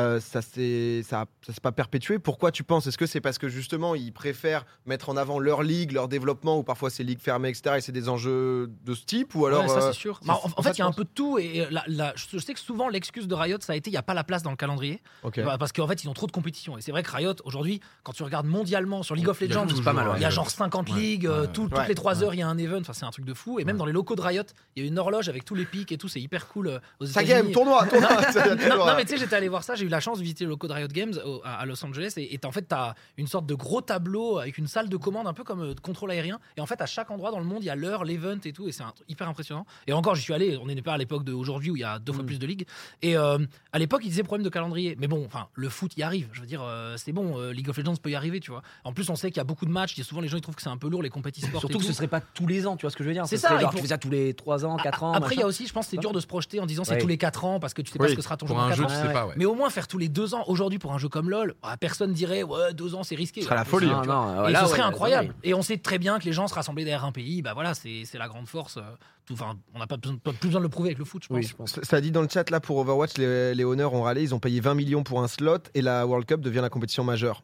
Euh, 0.09 0.21
ça 0.21 0.43
s'est 0.43 1.03
ça, 1.09 1.27
ça 1.47 1.53
s'est 1.53 1.61
pas 1.61 1.73
perpétué. 1.73 2.19
Pourquoi 2.19 2.50
tu 2.53 2.65
penses? 2.65 2.87
Est-ce 2.87 2.99
que 2.99 3.07
c'est 3.07 3.21
parce 3.21 3.38
que 3.38 3.49
justement 3.49 3.95
ils 3.95 4.12
préfèrent 4.12 4.65
mettre 4.87 5.09
en 5.09 5.17
avant 5.17 5.38
leur 5.38 5.62
ligue, 5.62 5.93
leur 5.93 6.09
développement, 6.09 6.59
ou 6.59 6.62
parfois 6.62 6.91
c'est 6.91 7.03
ligues 7.05 7.21
fermées, 7.21 7.50
etc. 7.50 7.77
Et 7.79 7.81
c'est 7.81 7.93
des 7.93 8.09
enjeux 8.09 8.71
de 8.85 8.95
ce 8.95 9.05
type, 9.05 9.35
ou 9.35 9.47
alors 9.47 9.62
Ouais, 9.62 9.69
ça 9.69 9.77
euh, 9.83 9.93
c'est 9.93 9.99
sûr. 9.99 10.21
Bah, 10.25 10.38
en, 10.57 10.62
fait, 10.62 10.73
il 10.73 10.79
y 10.79 10.83
a 10.83 10.87
un 10.87 10.93
peu 10.93 11.05
de 11.05 11.11
tout. 11.15 11.38
Et 11.38 11.67
la- 11.71 11.85
la- 11.87 12.12
je 12.17 12.38
sais 12.38 12.55
que 12.55 12.61
souvent 12.61 12.88
l'excuse 12.88 13.29
de 13.29 13.35
Riot, 13.35 13.59
ça 13.61 13.73
a 13.73 13.77
été 13.77 13.91
il 13.91 13.93
n'y 13.93 13.99
a 13.99 14.03
pas 14.03 14.15
la 14.15 14.25
place 14.25 14.43
dans 14.43 14.50
le 14.50 14.57
calendrier. 14.57 15.00
Ok. 15.23 15.41
Bah, 15.45 15.57
parce 15.59 15.73
qu'en 15.73 15.87
fait, 15.87 16.03
ils 16.05 16.09
ont 16.09 16.15
trop 16.15 16.27
de 16.27 16.33
compétition. 16.33 16.79
Et 16.79 16.81
c'est 16.81 16.91
vrai 16.93 17.03
que 17.03 17.11
Riot, 17.11 17.35
aujourd'hui, 17.45 17.81
quand 18.03 18.12
tu 18.12 18.23
regardes 18.23 18.47
mondialement 18.47 19.03
sur 19.03 19.15
League 19.15 19.29
of 19.29 19.38
Il 19.41 19.49
y 19.50 19.53
a 19.53 19.65
Legends, 19.65 19.83
pas 19.83 19.93
mal, 19.93 20.09
ouais. 20.09 20.15
il 20.17 20.23
y 20.23 20.25
a 20.25 20.31
genre 20.31 20.45
event. 20.47 20.50
50 20.57 20.91
Ouais. 20.91 20.99
ligues, 20.99 21.27
euh, 21.27 21.43
Ouais. 21.43 21.49
tout- 21.53 21.65
Ouais. 21.65 21.69
toutes 21.71 21.88
les 21.88 21.95
3 21.95 22.19
Ouais. 22.19 22.25
heures, 22.25 22.35
il 22.35 22.38
y 22.41 22.43
a 22.43 22.49
un 22.49 22.59
event. 22.59 22.81
Enfin, 22.81 22.93
c'est 22.93 23.05
un 23.05 23.11
truc 23.11 23.25
de 23.25 23.35
fou. 23.35 23.59
Et 23.59 23.65
même 23.65 23.77
Ouais. 23.77 23.79
dans 23.81 23.87
les 23.87 23.93
locaux 23.93 24.15
de 24.17 24.21
Riot, 24.23 24.43
il 24.77 24.83
y 24.83 24.87
a 24.87 24.88
une 24.88 24.99
horloge 24.99 25.29
avec 25.29 25.45
tous 25.45 25.55
les 25.55 25.65
pics 25.65 25.93
et 25.93 25.99
tout. 25.99 26.09
C'est 26.09 26.21
hyper 26.21 26.49
cool 26.49 26.69
euh, 26.69 26.79
aux 27.00 27.07
Ça 27.07 27.23
game, 27.25 27.50
tournoi, 27.53 27.87
tournoi. 27.87 28.09
non, 28.69 28.87
non, 28.87 28.97
mais 28.97 29.05
tu 29.05 29.11
sais, 29.12 29.19
j'étais 29.19 29.37
allé 29.37 29.49
voir 29.49 29.65
ça. 29.65 29.75
J'ai 29.75 29.85
eu 29.85 29.88
la 29.88 29.98
chance 30.00 30.19
de 30.19 30.23
visiter 30.23 30.45
le 30.45 30.50
locaux 30.50 30.69
de 30.69 30.73
Riot 30.73 30.88
Games 30.88 31.14
au- 31.25 31.40
à, 31.45 31.57
à 31.61 31.67
Los 31.67 31.85
Angeles. 31.85 32.14
Et, 32.17 32.35
et 32.35 32.38
t'as- 32.38 32.49
en 32.49 32.52
fait, 32.52 32.69
tu 32.69 32.75
as 32.75 32.95
une 33.17 33.26
sorte 33.26 33.47
de 33.47 33.55
gros 33.55 33.81
tableau 33.81 34.38
avec 34.38 34.59
une 34.59 34.67
salle 34.67 34.88
de 34.88 34.97
commande, 34.97 35.26
un 35.26 35.35
peu 35.35 35.45
comme 35.45 35.62
euh, 35.62 35.75
de 35.75 35.81
contrôle 35.81 36.11
aérien. 36.11 36.38
Et 36.57 36.61
en 36.61 36.67
fait, 36.67 36.81
à 36.81 36.87
chaque 36.87 37.11
endroit 37.11 37.31
dans 37.31 37.38
le 37.38 37.45
monde, 37.45 37.62
il 37.62 37.67
y 37.67 37.71
a 37.71 37.75
l'heure, 37.76 38.05
l'event 38.05 38.38
et 38.45 38.52
tout. 38.52 38.69
Et 38.69 38.73
c'est 38.73 38.83
hyper 39.09 39.28
impressionnant. 39.28 39.67
Et 39.87 39.93
encore, 39.93 40.14
j'y 40.14 40.23
suis 40.23 40.35
allé. 40.35 40.59
On 40.61 40.67
n'est 40.67 40.81
pas 40.83 40.95
à 40.95 40.99
l'époque 40.99 41.25
d'aujourd'hui 41.25 41.71
où 41.71 41.76
il 41.76 41.81
y 41.81 41.85
a 41.85 41.99
deux 41.99 42.12
fois 42.12 42.23
Mm. 42.23 42.26
plus 42.26 42.38
de 42.38 42.47
ligues. 42.47 42.67
Et 43.02 43.17
euh, 43.17 43.38
à 43.73 43.78
l'époque, 43.78 44.02
ils 44.05 44.09
disaient 44.11 44.23
problème 44.23 44.45
de 44.45 44.50
calendrier. 44.50 44.97
Mais 44.99 45.07
bon, 45.09 45.25
enfin, 45.26 45.49
le 45.55 45.69
foot 45.69 45.97
y 45.97 46.02
arrive. 46.02 46.28
Je 46.33 46.40
veux 46.40 46.47
dire, 46.47 46.62
euh, 46.62 46.97
c'est 46.97 47.12
bon. 47.12 47.38
euh, 47.38 47.52
League 47.52 47.69
of 47.69 47.76
Legends 47.76 47.97
peut 47.97 48.11
y 48.11 48.14
arriver, 48.14 48.40
tu 48.40 48.50
vois. 48.50 48.62
En 48.85 48.93
plus, 48.93 49.09
on 49.11 49.17
sait 49.17 49.31
qu'il 49.31 49.38
y 49.38 49.40
a 49.40 49.45
beaucoup 49.45 49.67
de 49.67 49.71
matchs. 49.71 49.99
Et 49.99 50.02
souvent, 50.02 50.21
les 50.21 50.28
gens 50.28 50.37
ils 50.37 50.40
trouvent 50.40 50.55
que 50.57 50.62
c'est 50.62 50.69
un 50.69 50.76
peu 50.76 50.88
lourd 50.88 51.02
les 51.02 51.11
compétitions. 51.11 51.49
Surtout 51.59 51.76
et 51.76 51.81
que 51.81 51.85
ce 51.87 51.93
serait 51.93 52.09
pas 52.09 52.21
tous 52.21 52.47
les 52.47 52.67
ans, 52.67 52.76
tu 52.76 52.83
vois 52.83 52.90
ce 52.90 52.97
que 52.97 53.05
je 53.05 53.09
veux 53.09 53.14
dire 53.14 53.26
C'est 53.26 53.37
Ce 53.37 53.43
ça, 53.43 53.59
genre, 53.59 53.71
pour- 53.71 53.75
tu 53.78 53.83
fais 53.83 53.88
ça 53.88 53.99
tous 53.99 54.11
les 54.11 54.35
3 54.35 54.64
ans, 54.64 54.76
4 54.76 55.02
ans. 55.02 55.12
Après, 55.12 55.35
il 55.35 55.40
y 55.40 55.43
a 55.43 55.47
aussi, 55.47 55.67
je 55.67 55.73
pense, 55.73 55.87
c'est 55.88 55.97
dur 55.97 56.12
de 56.12 56.21
se 56.21 56.26
projeter 56.26 56.61
en 56.61 56.67
disant 56.67 56.85
c'est 56.85 56.99
tous 56.99 57.07
les 57.07 57.19
4 57.19 57.45
ans 57.45 57.59
parce 57.61 57.75
que 57.75 57.83
tu 57.83 57.90
sais 57.90 57.99
pas 57.99 58.09
ce 58.09 58.14
que 58.14 58.23
sera 58.23 58.37
ton 58.37 58.47
jeu 58.47 58.55
Pour 58.55 58.61
dans 58.62 58.67
un 58.67 58.71
4 58.71 58.76
jeu, 58.78 58.85
ans. 58.85 58.87
tu 58.87 58.93
Ouais, 58.95 59.00
sais 59.00 59.07
ouais. 59.09 59.12
pas, 59.12 59.26
ouais. 59.26 59.35
Mais 59.37 59.45
au 59.45 59.55
moins 59.55 59.71
faire 59.71 59.88
tous 59.88 59.99
les 59.99 60.09
deux 60.09 60.35
ans, 60.35 60.45
aujourd'hui 60.47 60.78
pour 60.78 60.92
un 60.92 60.99
jeu 60.99 61.09
comme 61.09 61.28
LoL, 61.30 61.54
bah, 61.62 61.76
personne 61.78 62.12
dirait 62.12 62.42
ouais 62.42 62.73
deux 62.75 62.95
ans 62.95 63.02
c'est 63.02 63.14
risqué. 63.16 63.40
Ce 63.40 63.47
serait 63.47 63.57
la 63.57 63.64
folie. 63.64 63.87
Non, 63.87 64.02
non, 64.04 64.47
Et 64.49 64.52
là, 64.52 64.61
ce 64.61 64.64
ouais, 64.66 64.71
serait 64.71 64.83
incroyable. 64.83 65.28
ouais. 65.28 65.35
Et 65.42 65.54
on 65.54 65.62
sait 65.62 65.78
très 65.78 65.99
bien 65.99 66.18
que 66.18 66.25
les 66.25 66.33
gens 66.33 66.47
se 66.47 66.54
rassembler 66.54 66.85
derrière 66.85 67.04
un 67.04 67.12
pays, 67.12 67.42
bah 67.42 67.54
voilà, 67.54 67.75
c'est 67.75 68.02
c'est 68.04 68.18
la 68.18 68.28
grande 68.28 68.47
force. 68.47 68.76
euh, 68.76 68.83
Enfin, 69.30 69.59
on 69.75 69.78
n'a 69.78 69.87
pas, 69.87 69.99
besoin- 69.99 70.16
pas 70.16 70.33
plus 70.33 70.49
besoin 70.49 70.61
de 70.61 70.64
le 70.64 70.71
prouver 70.71 70.88
avec 70.88 70.99
le 70.99 71.04
foot, 71.04 71.23
je 71.23 71.28
pense. 71.28 71.37
Oui, 71.37 71.42
je 71.42 71.54
pense. 71.54 71.78
Ça 71.83 72.00
dit 72.00 72.11
dans 72.11 72.23
le 72.23 72.28
chat 72.30 72.49
là 72.49 72.61
pour 72.61 72.78
Overwatch, 72.78 73.18
les, 73.18 73.54
les 73.54 73.64
honneurs 73.64 73.92
ont 73.92 74.02
râlé, 74.02 74.23
ils 74.23 74.35
ont 74.35 74.38
payé 74.38 74.61
20 74.61 74.75
millions 74.75 75.02
pour 75.02 75.23
un 75.23 75.28
slot 75.28 75.59
et 75.75 75.83
la 75.83 76.07
World 76.07 76.26
Cup 76.26 76.40
devient 76.40 76.61
la 76.62 76.71
compétition 76.71 77.04
majeure. 77.04 77.42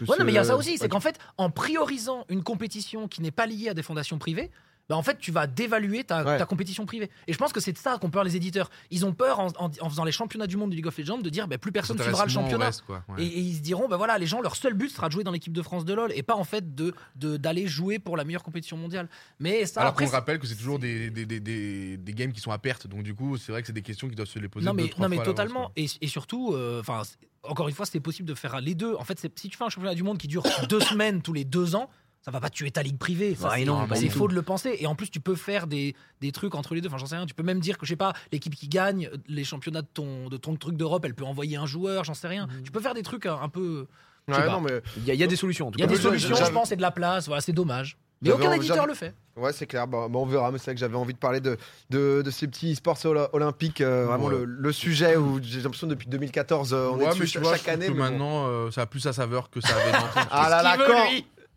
Ouais, 0.00 0.16
non, 0.18 0.24
mais 0.24 0.32
il 0.32 0.34
y 0.34 0.38
a 0.38 0.42
ça 0.44 0.56
aussi, 0.56 0.76
c'est 0.76 0.82
ouais, 0.84 0.88
qu'en 0.88 0.98
fait, 0.98 1.18
en 1.38 1.50
priorisant 1.50 2.24
une 2.28 2.42
compétition 2.42 3.06
qui 3.06 3.22
n'est 3.22 3.30
pas 3.30 3.46
liée 3.46 3.68
à 3.68 3.74
des 3.74 3.82
fondations 3.84 4.18
privées, 4.18 4.50
bah 4.88 4.96
en 4.96 5.02
fait, 5.02 5.18
tu 5.18 5.30
vas 5.32 5.46
dévaluer 5.46 6.04
ta, 6.04 6.22
Ouais. 6.24 6.38
ta 6.38 6.44
compétition 6.46 6.84
privée. 6.86 7.10
Et 7.26 7.32
je 7.32 7.38
pense 7.38 7.52
que 7.52 7.60
c'est 7.60 7.72
de 7.72 7.78
ça 7.78 7.96
qu'ont 7.98 8.10
peur 8.10 8.22
les 8.24 8.36
éditeurs. 8.36 8.70
Ils 8.90 9.06
ont 9.06 9.12
peur 9.14 9.40
en, 9.40 9.48
en- 9.58 9.70
en 9.80 9.88
faisant 9.90 10.04
les 10.04 10.12
championnats 10.12 10.46
du 10.46 10.56
monde 10.56 10.70
du 10.70 10.76
League 10.76 10.86
of 10.86 10.98
Legends 10.98 11.18
de 11.18 11.30
dire 11.30 11.48
bah, 11.48 11.56
plus 11.58 11.72
personne 11.72 11.98
suivra 11.98 12.24
le 12.24 12.30
championnat. 12.30 12.66
reste, 12.66 12.82
quoi, 12.82 13.02
ouais. 13.08 13.24
Et, 13.24 13.26
et 13.26 13.38
ils 13.40 13.56
se 13.56 13.60
diront, 13.60 13.88
bah 13.88 13.96
voilà, 13.96 14.18
les 14.18 14.26
gens, 14.26 14.40
leur 14.42 14.56
seul 14.56 14.74
but 14.74 14.90
sera 14.90 15.08
de 15.08 15.12
jouer 15.12 15.24
dans 15.24 15.30
l'équipe 15.32 15.52
de 15.52 15.62
France 15.62 15.84
de 15.84 15.94
LoL 15.94 16.12
et 16.14 16.22
pas 16.22 16.34
en 16.36 16.44
fait 16.44 16.74
de 16.74 16.94
de- 17.16 17.36
d'aller 17.36 17.66
jouer 17.66 17.98
pour 17.98 18.16
la 18.16 18.24
meilleure 18.24 18.42
compétition 18.42 18.76
mondiale. 18.76 19.08
Mais 19.40 19.64
ça, 19.66 19.80
Alors 19.80 19.92
après, 19.92 20.04
qu'on 20.04 20.10
rappelle 20.12 20.38
que 20.38 20.46
c'est 20.46 20.56
toujours 20.56 20.78
des, 20.78 21.10
des, 21.10 21.24
des, 21.26 21.40
des, 21.40 21.96
des 21.96 22.12
games 22.12 22.32
qui 22.32 22.40
sont 22.40 22.50
à 22.50 22.58
perte. 22.58 22.86
Donc, 22.86 23.02
du 23.02 23.14
coup, 23.14 23.36
c'est 23.38 23.52
vrai 23.52 23.62
que 23.62 23.66
c'est 23.66 23.72
des 23.72 23.82
questions 23.82 24.08
qui 24.08 24.14
doivent 24.14 24.28
se 24.28 24.38
les 24.38 24.48
poser. 24.48 24.66
non 24.66 24.72
deux, 24.74 24.82
mais 24.82 24.88
trois 24.90 25.04
non 25.04 25.08
mais 25.08 25.16
fois 25.16 25.24
totalement 25.24 25.70
et, 25.76 25.86
et 26.00 26.08
surtout 26.08 26.52
euh, 26.52 26.80
enfin 26.80 27.02
encore 27.42 27.68
une 27.68 27.74
fois 27.74 27.84
c'est 27.86 28.00
possible 28.00 28.26
de 28.28 28.34
faire 28.34 28.60
les 28.60 28.74
deux 28.74 28.94
en 28.94 29.04
fait 29.04 29.18
si 29.36 29.48
tu 29.50 29.56
fais 29.58 29.64
un 29.64 29.68
championnat 29.68 29.94
du 29.94 30.02
monde 30.02 30.16
qui 30.18 30.28
dure 30.28 30.42
deux 30.68 30.80
semaines 30.80 31.20
tous 31.20 31.32
les 31.34 31.44
deux 31.44 31.74
ans 31.74 31.90
ça 32.24 32.30
va 32.30 32.40
pas 32.40 32.48
tuer 32.50 32.70
ta 32.70 32.82
ligue 32.82 32.96
privée 32.98 33.34
Ça, 33.34 33.48
Ouais, 33.50 33.58
c'est- 33.58 33.64
non, 33.66 33.86
pas 33.86 33.96
c'est 33.96 34.08
faux 34.08 34.28
de 34.28 34.34
le 34.34 34.42
penser 34.42 34.76
et 34.80 34.86
en 34.86 34.94
plus 34.94 35.10
tu 35.10 35.20
peux 35.20 35.34
faire 35.34 35.66
des, 35.66 35.94
des 36.20 36.32
trucs 36.32 36.54
entre 36.54 36.74
les 36.74 36.80
deux 36.80 36.88
enfin 36.88 36.98
j'en 36.98 37.06
sais 37.06 37.16
rien 37.16 37.26
tu 37.26 37.34
peux 37.34 37.42
même 37.42 37.60
dire 37.60 37.76
que 37.78 37.84
je 37.86 37.90
sais 37.90 37.96
pas 37.96 38.12
l'équipe 38.32 38.54
qui 38.54 38.68
gagne 38.68 39.10
les 39.28 39.44
championnats 39.44 39.82
de 39.82 39.88
ton 39.92 40.28
de 40.28 40.36
ton 40.36 40.56
truc 40.56 40.76
d'Europe 40.76 41.04
elle 41.04 41.14
peut 41.14 41.24
envoyer 41.24 41.56
un 41.56 41.66
joueur 41.66 42.04
j'en 42.04 42.14
sais 42.14 42.28
rien 42.28 42.46
Mhm. 42.46 42.62
tu 42.62 42.70
peux 42.72 42.80
faire 42.80 42.94
des 42.94 43.02
trucs 43.02 43.26
un, 43.26 43.38
un 43.40 43.48
peu 43.48 43.86
je 44.26 44.32
Ouais, 44.32 44.40
mais 44.62 44.80
Il 44.96 45.04
y, 45.04 45.10
a- 45.10 45.14
il 45.14 45.20
y 45.20 45.22
a 45.22 45.26
des 45.26 45.36
solutions 45.36 45.68
en 45.68 45.70
tout 45.70 45.78
il 45.78 45.82
y 45.82 45.84
a 45.84 45.86
des 45.86 45.96
solutions 45.96 46.34
je 46.34 46.50
pense 46.50 46.72
et 46.72 46.76
de 46.76 46.80
la 46.82 46.90
place 46.90 47.26
voilà 47.26 47.42
c'est 47.42 47.52
dommage 47.52 47.98
mais 48.22 48.30
aucun 48.32 48.52
éditeur 48.52 48.86
le 48.86 48.94
fait 48.94 49.12
ouais, 49.36 49.52
c'est 49.52 49.66
clair. 49.66 49.86
Bah, 49.86 50.06
bah, 50.08 50.18
on 50.18 50.24
verra. 50.24 50.50
Mais 50.50 50.56
c'est 50.56 50.66
vrai 50.66 50.74
que 50.74 50.80
j'avais 50.80 50.96
envie 50.96 51.12
de 51.12 51.18
parler 51.18 51.40
de, 51.40 51.58
de, 51.90 52.22
de 52.24 52.30
ces 52.30 52.46
petits 52.46 52.74
sports 52.76 52.96
olympiques, 53.34 53.82
euh, 53.82 54.06
vraiment 54.06 54.26
Ouais. 54.26 54.36
le, 54.38 54.44
le 54.46 54.72
sujet 54.72 55.16
où 55.16 55.40
j'ai 55.42 55.60
l'impression 55.60 55.86
depuis 55.88 56.06
2014 56.08 56.72
euh, 56.72 56.88
on 56.90 56.96
Ouais, 56.96 57.04
est 57.04 57.12
mais 57.12 57.20
dessus 57.20 57.38
vois, 57.38 57.50
chaque 57.50 57.58
je 57.58 57.64
trouve 57.64 57.74
année. 57.74 57.86
que 57.88 57.92
mais 57.92 57.98
bon. 57.98 58.04
maintenant, 58.04 58.46
euh, 58.46 58.70
ça 58.70 58.82
a 58.82 58.86
plus 58.86 59.00
sa 59.00 59.12
saveur 59.12 59.50
que 59.50 59.60
ça 59.60 59.76
avait 59.76 59.92
dans. 59.92 59.98
Ah 60.30 60.48
là 60.48 60.62
là, 60.62 60.76
quand 60.78 61.10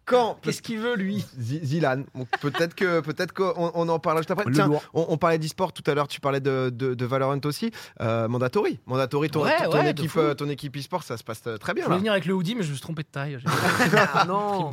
Quand 0.08 0.40
qu'est-ce 0.42 0.62
qu'il 0.64 0.80
veut 0.80 0.96
lui 0.96 1.24
Z- 1.40 1.64
Zilan. 1.64 2.04
Peut-être 2.42 2.74
que 2.74 3.00
peut-être 3.08 3.34
qu'on 3.34 3.54
on 3.76 3.88
en 3.90 4.00
parlera 4.00 4.22
juste 4.22 4.32
après. 4.32 4.46
Le 4.46 4.54
Tiens, 4.54 4.70
on, 4.94 5.06
on 5.10 5.18
parlait 5.18 5.38
d'e-sport 5.38 5.74
tout 5.74 5.84
à 5.86 5.94
l'heure. 5.94 6.08
Tu 6.08 6.20
parlais 6.20 6.40
de, 6.40 6.72
de, 6.74 6.94
de 6.96 7.06
Valorant 7.06 7.40
aussi. 7.46 7.72
Euh, 8.02 8.28
Mandatory. 8.28 8.80
Mandatory. 8.86 9.30
Ton, 9.30 9.44
Ouais, 9.44 9.56
ton 9.64 9.72
ouais, 9.74 9.94
de 9.94 10.00
équipe, 10.02 10.18
euh, 10.18 10.34
ton 10.34 10.50
équipe 10.50 10.76
e-sport, 10.78 11.04
ça 11.04 11.18
se 11.18 11.24
passe 11.24 11.42
euh, 11.48 11.58
très 11.58 11.74
je 11.74 11.76
bien 11.76 11.84
voulais 11.84 11.96
là. 11.96 12.00
venir 12.00 12.12
avec 12.14 12.26
le 12.26 12.34
hoodie 12.34 12.56
mais 12.56 12.64
je 12.64 12.70
me 12.70 12.74
suis 12.74 12.82
trompé 12.82 13.04
de 13.04 13.08
taille 13.08 13.38
Ah 14.14 14.26
non 14.26 14.72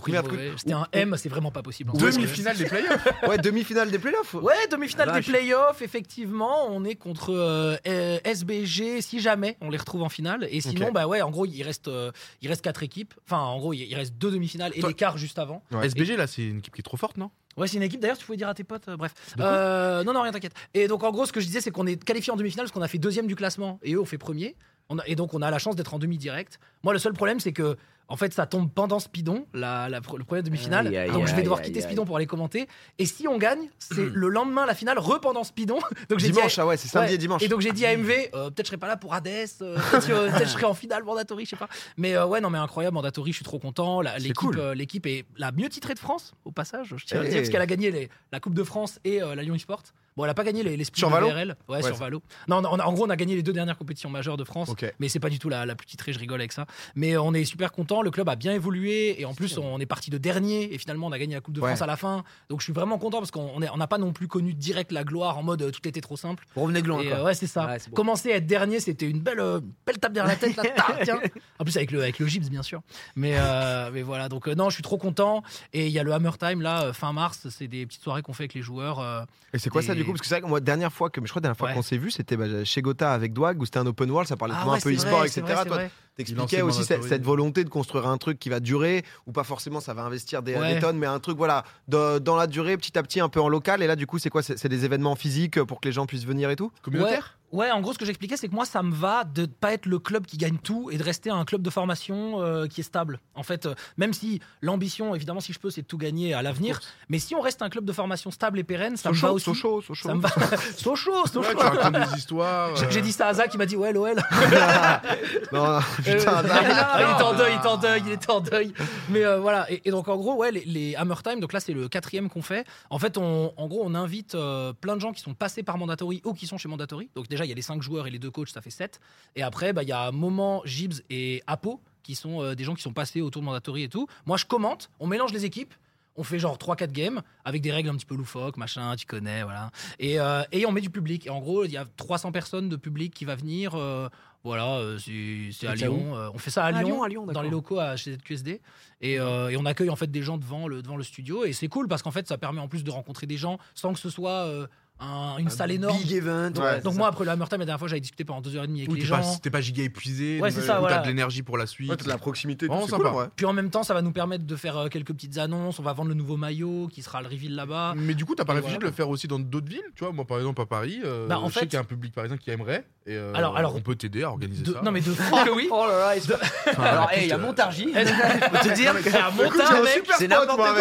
c'était 0.56 0.72
un 0.72 0.86
M 0.92 1.14
c'est 1.18 1.28
vraiment 1.28 1.50
pas 1.50 1.62
possible 1.62 1.90
fait. 1.92 1.98
Demi-finale 1.98 2.56
des 2.56 2.64
playoffs. 2.68 3.08
Ouais, 3.28 3.38
demi-finale 3.38 3.90
des 3.90 3.98
playoffs. 3.98 4.34
Ouais, 4.34 4.54
demi-finale 4.70 5.12
des 5.12 5.22
playoffs, 5.22 5.82
effectivement. 5.82 6.66
On 6.70 6.84
est 6.84 6.94
contre 6.94 7.32
euh, 7.34 7.76
SBG, 8.24 9.00
si 9.02 9.20
jamais 9.20 9.56
on 9.60 9.70
les 9.70 9.78
retrouve 9.78 10.02
en 10.02 10.08
finale. 10.08 10.46
Et 10.50 10.60
sinon, 10.60 10.86
Ok. 10.88 10.92
bah 10.92 11.06
ouais, 11.06 11.22
en 11.22 11.30
gros, 11.30 11.46
il 11.46 11.62
reste, 11.62 11.88
euh, 11.88 12.10
il 12.42 12.48
reste 12.48 12.62
quatre 12.62 12.82
équipes. 12.82 13.14
Enfin, 13.26 13.38
en 13.42 13.58
gros, 13.58 13.72
il 13.72 13.94
reste 13.94 14.14
deux 14.14 14.30
demi-finales 14.30 14.72
et 14.74 14.82
l'écart 14.82 15.16
juste 15.24 15.38
avant. 15.38 15.62
Ouais. 15.72 15.86
SBG, 15.86 16.16
là, 16.16 16.26
c'est 16.26 16.46
une 16.46 16.58
équipe 16.58 16.74
qui 16.74 16.80
est 16.80 16.84
trop 16.84 16.96
forte, 16.96 17.16
non? 17.16 17.30
Ouais, 17.56 17.68
c'est 17.68 17.76
une 17.76 17.82
équipe 17.82 18.00
d'ailleurs, 18.00 18.18
tu 18.18 18.24
pouvais 18.26 18.36
dire 18.36 18.48
à 18.48 18.54
tes 18.54 18.64
potes, 18.64 18.88
euh, 18.88 18.96
bref. 18.96 19.14
Euh, 19.38 20.02
non, 20.04 20.12
non, 20.12 20.22
rien, 20.22 20.32
t'inquiète. 20.32 20.54
Et 20.74 20.88
donc, 20.88 21.02
en 21.04 21.10
gros, 21.12 21.26
ce 21.26 21.32
que 21.32 21.40
je 21.40 21.46
disais, 21.46 21.60
c'est 21.60 21.70
qu'on 21.70 21.86
est 21.86 22.02
qualifié 22.02 22.32
en 22.32 22.36
demi-finale 22.36 22.64
parce 22.66 22.72
qu'on 22.72 22.82
a 22.82 22.88
fait 22.88 22.98
deuxième 22.98 23.26
du 23.26 23.36
classement 23.36 23.78
et 23.82 23.94
eux, 23.94 24.00
on 24.00 24.04
fait 24.04 24.18
premier. 24.18 24.56
On 24.90 24.98
a- 24.98 25.06
et 25.06 25.14
donc, 25.16 25.34
on 25.34 25.42
a 25.42 25.50
la 25.50 25.58
chance 25.58 25.76
d'être 25.76 25.94
en 25.94 25.98
demi-direct. 25.98 26.58
Moi, 26.82 26.92
le 26.92 26.98
seul 26.98 27.12
problème, 27.14 27.40
c'est 27.40 27.52
que. 27.52 27.76
En 28.06 28.18
fait, 28.18 28.34
ça 28.34 28.44
tombe 28.44 28.70
pendant 28.70 28.98
Speedon, 28.98 29.46
la, 29.54 29.88
la, 29.88 30.00
le 30.18 30.24
premier 30.24 30.42
demi-finale. 30.42 30.92
Donc, 31.10 31.26
je 31.26 31.34
vais 31.34 31.40
devoir 31.42 31.62
quitter 31.62 31.78
aïe, 31.78 31.86
Speedon 31.86 32.04
pour 32.04 32.16
aller 32.18 32.26
commenter. 32.26 32.68
Et 32.98 33.06
si 33.06 33.26
on 33.26 33.38
gagne, 33.38 33.70
c'est 33.78 34.04
le 34.04 34.28
lendemain 34.28 34.66
la 34.66 34.74
finale, 34.74 34.98
rependant 34.98 35.42
Speedon. 35.42 35.78
donc, 36.10 36.18
j'ai 36.18 36.26
dit 36.28 36.32
à- 36.32 36.42
Dimanche, 36.42 36.58
ah 36.58 36.66
ouais, 36.66 36.76
c'est 36.76 36.88
samedi 36.88 37.08
Ouais. 37.08 37.14
et 37.14 37.18
dimanche. 37.18 37.42
et 37.42 37.48
donc 37.48 37.62
j'ai 37.62 37.72
dit 37.72 37.86
à 37.86 37.96
MV, 37.96 38.10
euh, 38.34 38.50
peut-être 38.50 38.66
je 38.66 38.68
serai 38.68 38.76
pas 38.76 38.88
là 38.88 38.98
pour 38.98 39.14
Hades, 39.14 39.26
euh, 39.62 39.78
peut-être 39.90 40.10
euh, 40.10 40.30
peut-être 40.30 40.44
je 40.48 40.50
serai 40.52 40.66
en 40.66 40.74
finale 40.74 41.02
Mandatory, 41.02 41.46
je 41.46 41.50
sais 41.50 41.56
pas. 41.56 41.70
Mais 41.96 42.18
ouais, 42.18 42.42
non, 42.42 42.50
mais 42.50 42.58
incroyable 42.58 42.92
Mandatory, 42.92 43.32
je 43.32 43.36
suis 43.36 43.44
trop 43.44 43.58
content. 43.58 44.02
L'équipe, 44.02 44.34
cool. 44.36 44.60
l'équipe 44.74 45.06
est 45.06 45.24
la 45.38 45.50
mieux 45.50 45.70
titrée 45.70 45.94
de 45.94 45.98
France, 45.98 46.34
au 46.44 46.52
passage. 46.52 46.92
Je 46.98 47.06
tiens 47.06 47.20
à 47.20 47.22
le 47.22 47.30
dire 47.30 47.38
parce 47.38 47.48
qu'elle 47.48 47.62
a 47.62 47.66
gagné 47.66 47.90
les- 47.90 48.10
la 48.32 48.38
Coupe 48.38 48.54
de 48.54 48.64
France 48.64 49.00
et 49.04 49.20
la 49.20 49.36
Lyon 49.36 49.54
eSport. 49.54 49.82
Bon, 50.16 50.24
elle 50.24 50.30
a 50.30 50.34
pas 50.34 50.44
gagné 50.44 50.62
les, 50.62 50.76
les 50.76 50.84
splits 50.84 51.00
Sur 51.00 51.08
de 51.08 51.14
Valo 51.14 51.28
VRL. 51.28 51.56
Ouais, 51.68 51.76
Ouais, 51.76 51.82
sur 51.82 51.96
Valo. 51.96 52.22
Non, 52.46 52.62
on 52.64 52.78
a- 52.78 52.84
en 52.84 52.92
gros, 52.92 53.04
on 53.06 53.10
a 53.10 53.16
gagné 53.16 53.34
les 53.34 53.42
deux 53.42 53.52
dernières 53.52 53.76
compétitions 53.76 54.10
majeures 54.10 54.36
de 54.36 54.44
France. 54.44 54.68
Ok. 54.68 54.84
Mais 55.00 55.08
c'est 55.08 55.18
pas 55.18 55.28
du 55.30 55.38
tout 55.40 55.48
la, 55.48 55.66
la 55.66 55.74
plus 55.74 55.86
titrée, 55.86 56.12
je 56.12 56.18
rigole 56.20 56.40
avec 56.40 56.52
ça. 56.52 56.66
Mais 56.94 57.16
on 57.16 57.34
est 57.34 57.44
super 57.44 57.72
content, 57.72 58.00
le 58.00 58.10
club 58.12 58.28
a 58.28 58.36
bien 58.36 58.52
évolué 58.52 59.20
et 59.20 59.24
en 59.24 59.34
plus 59.34 59.58
on 59.58 59.80
est 59.80 59.86
parti 59.86 60.10
de 60.10 60.18
dernier 60.18 60.72
et 60.72 60.78
finalement 60.78 61.08
on 61.08 61.12
a 61.12 61.18
gagné 61.18 61.34
la 61.34 61.40
Coupe 61.40 61.54
de. 61.54 61.60
France 61.60 61.82
à 61.82 61.86
la 61.86 61.96
fin. 61.96 62.22
Donc 62.48 62.60
je 62.60 62.64
suis 62.64 62.72
vraiment 62.72 62.98
content 62.98 63.18
parce 63.18 63.30
qu'on 63.32 63.50
on 63.56 63.76
n'a 63.76 63.86
pas 63.86 63.98
non 63.98 64.12
plus 64.12 64.28
connu 64.28 64.54
direct 64.54 64.92
la 64.92 65.02
gloire 65.02 65.36
en 65.38 65.42
mode 65.42 65.62
euh, 65.62 65.70
tout 65.70 65.86
était 65.88 66.00
trop 66.00 66.16
simple. 66.16 66.44
Revenez 66.54 66.82
de 66.82 66.86
loin 66.88 67.00
Et, 67.00 67.08
quoi. 67.08 67.18
euh, 67.18 67.24
ouais, 67.24 67.34
c'est 67.34 67.46
ça. 67.46 67.76
Commencer 67.94 68.32
à 68.32 68.36
être 68.36 68.46
dernier, 68.46 68.78
c'était 68.80 69.08
une 69.10 69.20
belle, 69.20 69.40
euh, 69.40 69.60
belle 69.86 69.98
tape 69.98 70.12
derrière 70.12 70.32
la 70.32 70.36
tête. 70.36 70.56
Là, 70.56 70.62
tiens. 71.04 71.20
En 71.58 71.64
plus, 71.64 71.76
avec 71.76 71.90
le, 71.90 72.00
avec 72.02 72.18
le 72.20 72.26
Gibbs, 72.26 72.48
bien 72.50 72.62
sûr. 72.62 72.82
Mais, 73.16 73.34
euh, 73.36 73.90
mais 73.92 74.02
voilà, 74.02 74.28
donc 74.28 74.46
non, 74.46 74.68
je 74.70 74.74
suis 74.74 74.82
trop 74.82 74.98
content. 74.98 75.42
Et 75.72 75.86
il 75.86 75.92
y 75.92 75.98
a 75.98 76.02
le 76.04 76.12
Hammer 76.12 76.30
Time, 76.38 76.60
là, 76.62 76.92
fin 76.92 77.12
mars. 77.12 77.48
C'est 77.50 77.66
des 77.68 77.84
petites 77.86 78.02
soirées 78.02 78.22
qu'on 78.22 78.32
fait 78.32 78.44
avec 78.44 78.54
les 78.54 78.62
joueurs. 78.62 79.26
Et 79.52 79.58
c'est 79.58 79.70
quoi 79.70 79.82
ça 79.82 79.94
Et- 79.94 80.03
du 80.04 80.06
coup 80.06 80.12
Parce 80.12 80.20
que 80.22 80.26
c'est 80.26 80.34
vrai 80.34 80.42
que 80.42 80.46
moi, 80.46 80.60
dernière 80.60 80.92
fois 80.92 81.10
que, 81.10 81.20
je 81.24 81.28
crois, 81.30 81.40
la 81.40 81.42
dernière 81.48 81.56
fois 81.58 81.68
Ouais. 81.68 81.74
qu'on 81.74 81.82
s'est 81.82 81.96
vu, 81.98 82.10
c'était 82.10 82.36
bah, 82.36 82.64
chez 82.64 82.82
Gotha 82.82 83.12
avec 83.12 83.32
Dwag 83.32 83.60
où 83.60 83.64
c'était 83.64 83.78
un 83.78 83.86
open 83.86 84.10
world, 84.10 84.28
ça 84.28 84.36
parlait 84.36 84.54
Ah 84.56 84.68
ouais, 84.68 84.76
un 84.76 84.80
peu 84.80 84.94
e-sport, 84.94 85.24
etc. 85.24 85.42
vrai, 85.42 85.64
Toi, 85.66 85.78
t'expliquais 86.16 86.62
aussi 86.62 86.84
cette, 86.84 87.24
volonté 87.24 87.64
de 87.64 87.68
construire 87.68 88.06
un 88.06 88.16
truc 88.18 88.38
qui 88.38 88.48
va 88.48 88.60
durer, 88.60 89.04
ou 89.26 89.32
pas 89.32 89.44
forcément 89.44 89.80
ça 89.80 89.94
va 89.94 90.02
investir 90.02 90.42
des, 90.42 90.54
Ouais. 90.54 90.74
des 90.74 90.80
tonnes, 90.80 90.96
mais 90.98 91.06
un 91.06 91.18
truc 91.20 91.36
voilà 91.36 91.64
de- 91.88 92.18
dans 92.18 92.36
la 92.36 92.46
durée, 92.46 92.76
petit 92.76 92.96
à 92.98 93.02
petit, 93.02 93.20
un 93.20 93.28
peu 93.28 93.40
en 93.40 93.48
local. 93.48 93.82
Et 93.82 93.86
là, 93.86 93.96
du 93.96 94.06
coup, 94.06 94.18
c'est 94.18 94.30
quoi? 94.30 94.42
C'est 94.42 94.58
c'est 94.58 94.68
des 94.68 94.84
événements 94.84 95.16
physiques 95.16 95.60
pour 95.64 95.80
que 95.80 95.88
les 95.88 95.92
gens 95.92 96.06
puissent 96.06 96.26
venir 96.26 96.50
et 96.50 96.56
tout? 96.56 96.70
Communautaire? 96.82 97.38
Ouais, 97.54 97.70
en 97.70 97.80
gros, 97.80 97.92
ce 97.92 97.98
que 97.98 98.04
j'expliquais, 98.04 98.36
c'est 98.36 98.48
que 98.48 98.54
moi, 98.54 98.64
ça 98.64 98.82
me 98.82 98.92
va 98.92 99.22
de 99.22 99.46
pas 99.46 99.72
être 99.72 99.86
le 99.86 100.00
club 100.00 100.26
qui 100.26 100.36
gagne 100.38 100.56
tout 100.58 100.90
et 100.90 100.98
de 100.98 101.04
rester 101.04 101.30
un 101.30 101.44
club 101.44 101.62
de 101.62 101.70
formation 101.70 102.42
euh, 102.42 102.66
qui 102.66 102.80
est 102.80 102.84
stable. 102.84 103.20
En 103.36 103.44
fait, 103.44 103.66
euh, 103.66 103.74
même 103.96 104.12
si 104.12 104.40
l'ambition, 104.60 105.14
évidemment, 105.14 105.38
si 105.38 105.52
je 105.52 105.60
peux, 105.60 105.70
c'est 105.70 105.82
de 105.82 105.86
tout 105.86 105.96
gagner 105.96 106.34
à 106.34 106.42
l'avenir. 106.42 106.80
Mais 107.08 107.20
si 107.20 107.36
on 107.36 107.40
reste 107.40 107.62
un 107.62 107.70
club 107.70 107.84
de 107.84 107.92
formation 107.92 108.32
stable 108.32 108.58
et 108.58 108.64
pérenne, 108.64 108.96
ça 108.96 109.10
me 109.10 109.14
va 109.14 109.32
aussi. 109.32 109.44
Sochaux, 109.44 109.80
Sochaux. 109.82 110.08
Ça 110.08 110.14
me 110.16 110.20
va. 110.20 110.30
Sochaux, 110.76 111.26
Sochaux. 111.26 111.48
Ouais, 111.48 111.54
tu 111.54 111.64
racontes 111.64 112.10
des 112.10 112.18
histoires. 112.18 112.74
J'ai- 112.74 112.86
euh, 112.86 112.90
J'ai 112.90 113.02
dit 113.02 113.12
ça 113.12 113.28
à 113.28 113.34
Zach, 113.34 113.50
il 113.54 113.58
m'a 113.58 113.66
dit 113.66 113.76
ouais, 113.76 113.92
l'OL. 113.92 114.16
non, 115.52 115.78
putain, 116.04 116.42
non. 116.42 116.54
il 116.98 117.14
était 117.14 117.22
en 117.22 117.34
deuil, 117.34 117.52
il 117.52 117.58
était 117.58 117.68
en 117.68 117.76
deuil, 117.76 118.02
il 118.06 118.12
était 118.12 118.30
en 118.30 118.40
deuil. 118.40 118.72
Mais 119.10 119.22
voilà, 119.38 119.70
et, 119.70 119.80
et 119.84 119.90
donc 119.92 120.08
en 120.08 120.16
gros, 120.16 120.34
ouais, 120.34 120.50
les, 120.50 120.64
les 120.64 120.96
Hammer 120.96 121.14
Time, 121.22 121.40
donc 121.40 121.52
là 121.52 121.60
c'est 121.60 121.72
le 121.72 121.88
quatrième 121.88 122.28
qu'on 122.28 122.42
fait. 122.42 122.66
En 122.90 122.98
fait, 122.98 123.16
on, 123.16 123.52
en 123.56 123.68
gros, 123.68 123.82
on 123.84 123.94
invite 123.94 124.36
plein 124.80 124.96
de 124.96 125.00
gens 125.00 125.12
qui 125.12 125.20
sont 125.22 125.34
passés 125.34 125.62
par 125.62 125.78
Mandatory 125.78 126.20
ou 126.24 126.32
qui 126.34 126.46
sont 126.46 126.58
chez 126.58 126.68
Mandatory. 126.68 127.10
Donc 127.14 127.28
déjà, 127.28 127.43
il 127.44 127.48
y 127.48 127.52
a 127.52 127.54
les 127.54 127.62
cinq 127.62 127.82
joueurs 127.82 128.06
et 128.06 128.10
les 128.10 128.18
deux 128.18 128.30
coachs, 128.30 128.48
ça 128.48 128.60
fait 128.60 128.70
7. 128.70 129.00
Et 129.36 129.42
après, 129.42 129.72
bah, 129.72 129.82
il 129.82 129.88
y 129.88 129.92
a 129.92 130.10
Moment, 130.12 130.62
Gibbs 130.64 131.02
et 131.10 131.42
Apo, 131.46 131.80
qui 132.02 132.14
sont 132.14 132.42
euh, 132.42 132.54
des 132.54 132.64
gens 132.64 132.74
qui 132.74 132.82
sont 132.82 132.92
passés 132.92 133.20
autour 133.20 133.42
de 133.42 133.46
Mandatory 133.46 133.84
et 133.84 133.88
tout. 133.88 134.06
Moi, 134.26 134.36
je 134.36 134.44
commente, 134.44 134.90
on 135.00 135.06
mélange 135.06 135.32
les 135.32 135.44
équipes. 135.44 135.74
On 136.16 136.22
fait 136.22 136.38
genre 136.38 136.56
3-4 136.58 136.92
games 136.92 137.22
avec 137.44 137.60
des 137.60 137.72
règles 137.72 137.88
un 137.88 137.96
petit 137.96 138.06
peu 138.06 138.14
loufoques, 138.14 138.56
machin, 138.56 138.94
tu 138.94 139.04
connais, 139.04 139.42
voilà. 139.42 139.72
Et, 139.98 140.20
euh, 140.20 140.44
et 140.52 140.64
on 140.64 140.70
met 140.70 140.80
du 140.80 140.90
public. 140.90 141.26
Et 141.26 141.30
en 141.30 141.40
gros, 141.40 141.64
il 141.64 141.72
y 141.72 141.76
a 141.76 141.84
300 141.96 142.30
personnes 142.30 142.68
de 142.68 142.76
public 142.76 143.12
qui 143.12 143.24
va 143.24 143.34
venir. 143.34 143.74
euh, 143.74 144.08
voilà, 144.44 144.78
c'est 144.98 145.66
à 145.66 145.74
Lyon. 145.74 146.12
on 146.34 146.38
fait 146.38 146.50
ça 146.50 146.64
à 146.64 146.66
À 146.66 146.72
Lyon, 146.82 146.88
Lyon, 146.88 147.02
à 147.02 147.08
Lyon, 147.08 147.26
dans 147.26 147.40
les 147.40 147.48
locaux 147.48 147.78
à 147.80 147.96
chez 147.96 148.12
ZQSD. 148.12 148.60
Et, 149.00 149.18
euh, 149.18 149.48
et 149.48 149.56
on 149.56 149.64
accueille 149.66 149.90
en 149.90 149.96
fait 149.96 150.10
des 150.10 150.22
gens 150.22 150.38
devant 150.38 150.68
le, 150.68 150.82
devant 150.82 150.96
le 150.96 151.02
studio. 151.02 151.44
Et 151.44 151.52
c'est 151.52 151.68
cool 151.68 151.88
parce 151.88 152.02
qu'en 152.02 152.10
fait, 152.10 152.28
ça 152.28 152.38
permet 152.38 152.60
en 152.60 152.68
plus 152.68 152.84
de 152.84 152.90
rencontrer 152.90 153.26
des 153.26 153.36
gens 153.36 153.58
sans 153.74 153.92
que 153.92 153.98
ce 153.98 154.10
soit 154.10 154.46
euh, 154.46 154.66
un- 155.00 155.36
une 155.38 155.50
salle 155.50 155.72
énorme. 155.72 155.98
Big 155.98 156.12
event. 156.12 156.52
Ouais, 156.56 156.80
Donc 156.80 156.94
moi, 156.94 157.08
après 157.08 157.24
le 157.24 157.30
Hammer 157.32 157.44
Time, 157.48 157.58
la 157.58 157.64
dernière 157.66 157.78
fois, 157.78 157.88
j'avais 157.88 158.00
discuté 158.00 158.24
pendant 158.24 158.40
deux 158.40 158.56
heures 158.56 158.64
et 158.64 158.66
demie 158.68 158.80
avec 158.82 158.92
Oui, 158.92 159.00
les 159.00 159.04
gens. 159.06 159.16
pas, 159.20 159.36
t'es 159.42 159.50
pas 159.50 159.60
giga 159.60 159.82
épuisé. 159.82 160.40
Ouais, 160.40 160.50
c'est 160.50 160.60
ça, 160.62 160.76
euh, 160.76 160.80
voilà. 160.80 160.96
T'as 160.96 161.02
de 161.02 161.08
l'énergie 161.08 161.42
pour 161.42 161.58
la 161.58 161.66
suite. 161.66 161.90
Ouais, 161.90 161.96
la 162.06 162.16
proximité, 162.16 162.66
Vraiment 162.68 162.86
sympa. 162.86 163.08
cool, 163.10 163.18
ouais. 163.18 163.26
Puis 163.36 163.44
en 163.46 163.52
même 163.52 163.70
temps, 163.70 163.82
ça 163.82 163.92
va 163.92 164.02
nous 164.02 164.12
permettre 164.12 164.44
de 164.46 164.56
faire 164.56 164.76
euh, 164.78 164.88
quelques 164.88 165.12
petites 165.12 165.36
annonces. 165.38 165.78
On 165.78 165.82
va 165.82 165.92
vendre 165.92 166.08
le 166.10 166.14
nouveau 166.14 166.36
maillot 166.36 166.88
qui 166.92 167.02
sera 167.02 167.20
le 167.22 167.28
reveal 167.28 167.54
là-bas. 167.54 167.94
Mais 167.96 168.14
du 168.14 168.24
coup, 168.24 168.34
t'as 168.34 168.44
pas 168.44 168.52
réfléchi 168.54 168.74
voilà. 168.76 168.86
de 168.86 168.90
le 168.90 168.96
faire 168.96 169.08
aussi 169.08 169.26
dans 169.26 169.38
d'autres 169.38 169.68
villes 169.68 169.82
Tu 169.96 170.04
vois, 170.04 170.12
moi 170.12 170.24
par 170.24 170.38
exemple 170.38 170.62
à 170.62 170.66
Paris, 170.66 171.00
euh, 171.04 171.26
Bah, 171.26 171.38
en 171.40 171.48
je 171.48 171.54
sais 171.54 171.60
qu'il 171.66 171.74
y 171.74 171.76
a 171.76 171.80
un 171.80 171.84
public 171.84 172.14
parisien 172.14 172.36
qui 172.36 172.50
aimerait. 172.50 172.84
Et 173.06 173.14
euh, 173.16 173.32
Alors- 173.34 173.56
alors- 173.56 173.74
on 173.76 173.80
peut 173.80 173.96
t'aider 173.96 174.22
à 174.22 174.30
organiser 174.30 174.62
De- 174.62 174.72
ça. 174.72 174.80
non 174.82 174.90
mais 174.92 175.00
de 175.00 175.10
que 175.44 175.54
oui. 175.54 175.68
Oh 175.70 175.84
là 175.88 176.14
là, 176.14 176.78
Alors, 176.78 177.10
hey, 177.10 177.24
il 177.24 177.28
y 177.28 177.32
a 177.32 177.38
Montargis. 177.38 177.92
Je 177.94 178.68
te 178.68 178.74
dire 178.74 178.94
à 178.94 179.26
un 179.28 179.30
Montargis, 179.32 180.00
c'est 180.18 180.28
n'importe 180.28 180.56
quoi. 180.56 180.74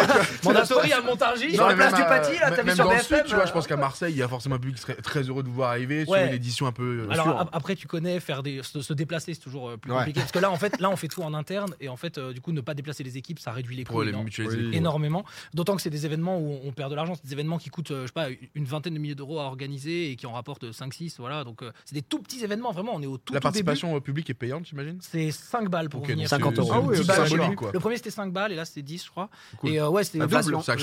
Mandatory 0.44 0.92
à 0.92 1.00
Montargis. 1.02 1.54
Sur 1.54 1.66
la 1.68 1.74
place 1.74 1.94
du 1.94 2.02
Paty, 2.02 2.38
là, 2.38 2.50
t'as 2.52 2.62
vu 2.62 2.70
sur 2.74 2.84
dans 2.84 2.90
BFM, 2.90 3.24
tu 3.26 3.34
vois, 3.34 3.44
je 3.46 3.52
pense 3.52 3.66
qu'à 3.66 3.76
Marseille, 3.76 4.03
il 4.10 4.16
y 4.16 4.22
a 4.22 4.28
forcément 4.28 4.56
un 4.56 4.58
public 4.58 4.76
qui 4.76 4.82
serait 4.82 4.94
très 4.94 5.22
heureux 5.22 5.42
de 5.42 5.48
vous 5.48 5.54
voir 5.54 5.70
arriver 5.70 6.04
sur 6.04 6.12
Ouais. 6.12 6.28
une 6.28 6.34
édition 6.34 6.66
un 6.66 6.72
peu. 6.72 7.06
euh, 7.08 7.10
Alors 7.10 7.48
après 7.52 7.74
tu 7.76 7.86
connais 7.86 8.20
faire 8.20 8.42
des 8.42 8.62
se, 8.62 8.80
se 8.80 8.92
déplacer 8.92 9.34
c'est 9.34 9.40
toujours 9.40 9.68
euh, 9.70 9.76
plus 9.76 9.90
Ouais. 9.90 9.98
compliqué 9.98 10.20
parce 10.20 10.32
que 10.32 10.38
là 10.38 10.50
en 10.50 10.56
fait 10.56 10.80
là 10.80 10.90
on 10.90 10.96
fait 10.96 11.08
tout 11.08 11.22
en 11.22 11.34
interne 11.34 11.74
et 11.80 11.88
en 11.88 11.96
fait 11.96 12.18
euh, 12.18 12.32
du 12.32 12.40
coup 12.40 12.52
ne 12.52 12.60
pas 12.60 12.74
déplacer 12.74 13.02
les 13.04 13.16
équipes 13.18 13.38
ça 13.38 13.52
réduit 13.52 13.76
les 13.76 13.84
coûts 13.84 14.02
énorme-. 14.02 14.28
Oui. 14.38 14.70
énormément 14.72 15.24
d'autant 15.54 15.76
que 15.76 15.82
c'est 15.82 15.90
des 15.90 16.06
événements 16.06 16.38
où 16.38 16.60
on 16.64 16.72
perd 16.72 16.90
de 16.90 16.96
l'argent 16.96 17.14
c'est 17.14 17.24
des 17.26 17.32
événements 17.32 17.58
qui 17.58 17.70
coûtent 17.70 17.92
je 17.92 18.06
sais 18.06 18.12
pas 18.12 18.28
une 18.54 18.64
vingtaine 18.64 18.94
de 18.94 18.98
milliers 18.98 19.14
d'euros 19.14 19.38
à 19.40 19.44
organiser 19.44 20.10
et 20.10 20.16
qui 20.16 20.26
en 20.26 20.32
rapportent 20.32 20.70
5 20.72 20.92
6 20.94 21.16
voilà 21.18 21.44
donc 21.44 21.62
euh, 21.62 21.70
c'est 21.84 21.94
des 21.94 22.02
tout 22.02 22.18
petits 22.20 22.42
événements 22.44 22.72
vraiment 22.72 22.92
on 22.94 23.02
est 23.02 23.06
au 23.06 23.18
tout, 23.18 23.32
La 23.32 23.40
tout 23.40 23.48
début 23.48 23.64
participation 23.64 23.94
au 23.94 24.00
public 24.00 24.28
est 24.30 24.34
payante, 24.34 24.66
j'imagine? 24.66 24.98
C'est 25.00 25.30
5 25.30 25.68
balles 25.68 25.88
pour 25.88 26.00
Ok, 26.02 26.08
venir 26.08 26.24
donc 26.28 26.28
50 26.40 26.54
c'est- 26.54 26.60
euros. 26.60 26.70
Ah 26.74 26.80
oui, 26.80 26.96
10 26.98 27.06
bah, 27.06 27.16
le- 27.48 27.54
quoi. 27.54 27.70
le 27.72 27.80
premier 27.80 27.96
c'était 27.96 28.10
5 28.10 28.32
balles 28.32 28.52
et 28.52 28.56
là 28.56 28.64
c'était 28.64 28.82
10 28.82 29.04
je 29.04 29.10
crois 29.10 29.28
Cool. 29.58 29.70
et 29.70 29.78
euh, 29.80 29.88
ouais. 29.88 30.02
L'inflation, 30.14 30.58
bah, 30.58 30.62
c'est- 30.62 30.76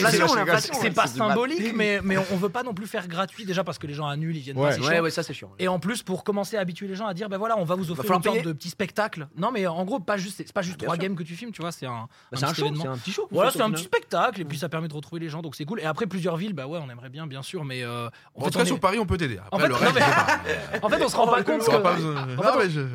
l'inflation, 0.00 0.74
c'est- 0.80 0.90
pas 0.90 1.06
symbolique 1.06 1.72
mais, 1.74 2.00
on, 2.18 2.24
on 2.32 2.36
veut 2.46 2.52
pas 2.52 2.62
non 2.62 2.74
plus 2.74 2.86
faire 2.86 3.08
gratuit 3.08 3.44
déjà 3.44 3.64
parce 3.64 3.78
que 3.78 3.86
les 3.86 3.94
gens 3.94 4.06
annulent 4.06 4.36
ils 4.36 4.42
viennent 4.42 4.58
Ouais. 4.58 4.78
pas 4.78 4.86
Ouais, 4.86 5.00
ouais, 5.00 5.10
ça 5.10 5.22
c'est 5.22 5.34
chiant. 5.34 5.50
Et 5.58 5.68
en 5.68 5.78
plus, 5.78 6.02
pour 6.02 6.24
commencer 6.24 6.56
à 6.56 6.60
habituer 6.60 6.86
les 6.86 6.94
gens 6.94 7.06
à 7.06 7.14
dire, 7.14 7.28
ben 7.28 7.38
voilà, 7.38 7.58
on 7.58 7.64
va 7.64 7.74
vous 7.74 7.90
offrir 7.90 8.04
falloir 8.04 8.18
une 8.26 8.42
sorte 8.42 8.46
de 8.46 8.52
petit 8.52 8.70
spectacle. 8.70 9.28
Non, 9.36 9.50
mais 9.52 9.66
en 9.66 9.84
gros, 9.84 10.00
pas 10.00 10.16
juste, 10.16 10.36
c'est 10.38 10.52
pas 10.52 10.62
juste 10.62 10.78
trois 10.78 10.96
games 10.96 11.14
que 11.14 11.22
tu 11.22 11.34
filmes, 11.34 11.52
tu 11.52 11.62
vois, 11.62 11.72
c'est 11.72 11.86
un, 11.86 12.08
Bah, 12.30 12.32
un 12.32 12.36
c'est 12.36 12.44
un 12.44 12.54
show, 12.54 12.66
un 12.66 12.96
petit 12.98 13.12
show. 13.12 13.28
Voilà, 13.30 13.50
c'est 13.50 13.62
un 13.62 13.70
petit 13.70 13.84
spectacle, 13.84 14.40
et 14.40 14.44
puis 14.44 14.58
ça 14.58 14.68
permet 14.68 14.88
de 14.88 14.94
retrouver 14.94 15.20
les 15.20 15.28
gens, 15.28 15.42
donc 15.42 15.56
c'est 15.56 15.64
cool. 15.64 15.80
Et 15.80 15.84
après, 15.84 16.06
plusieurs 16.06 16.36
villes, 16.36 16.52
bah 16.52 16.66
ouais, 16.66 16.78
on 16.82 16.90
aimerait 16.90 17.08
bien, 17.08 17.26
bien 17.26 17.42
sûr, 17.42 17.64
mais 17.64 17.82
euh, 17.82 18.08
en, 18.34 18.44
fait, 18.44 18.50
tout 18.50 18.58
cas, 18.58 18.64
on 18.64 18.66
sur 18.66 18.80
Paris, 18.80 18.98
on 18.98 19.06
peut 19.06 19.16
t'aider. 19.16 19.38
En 19.50 19.58
fait, 19.58 19.72
en 20.82 20.88
on 20.88 21.08
se 21.08 21.16
rend 21.16 21.26
pas 21.26 21.42
compte 21.42 21.62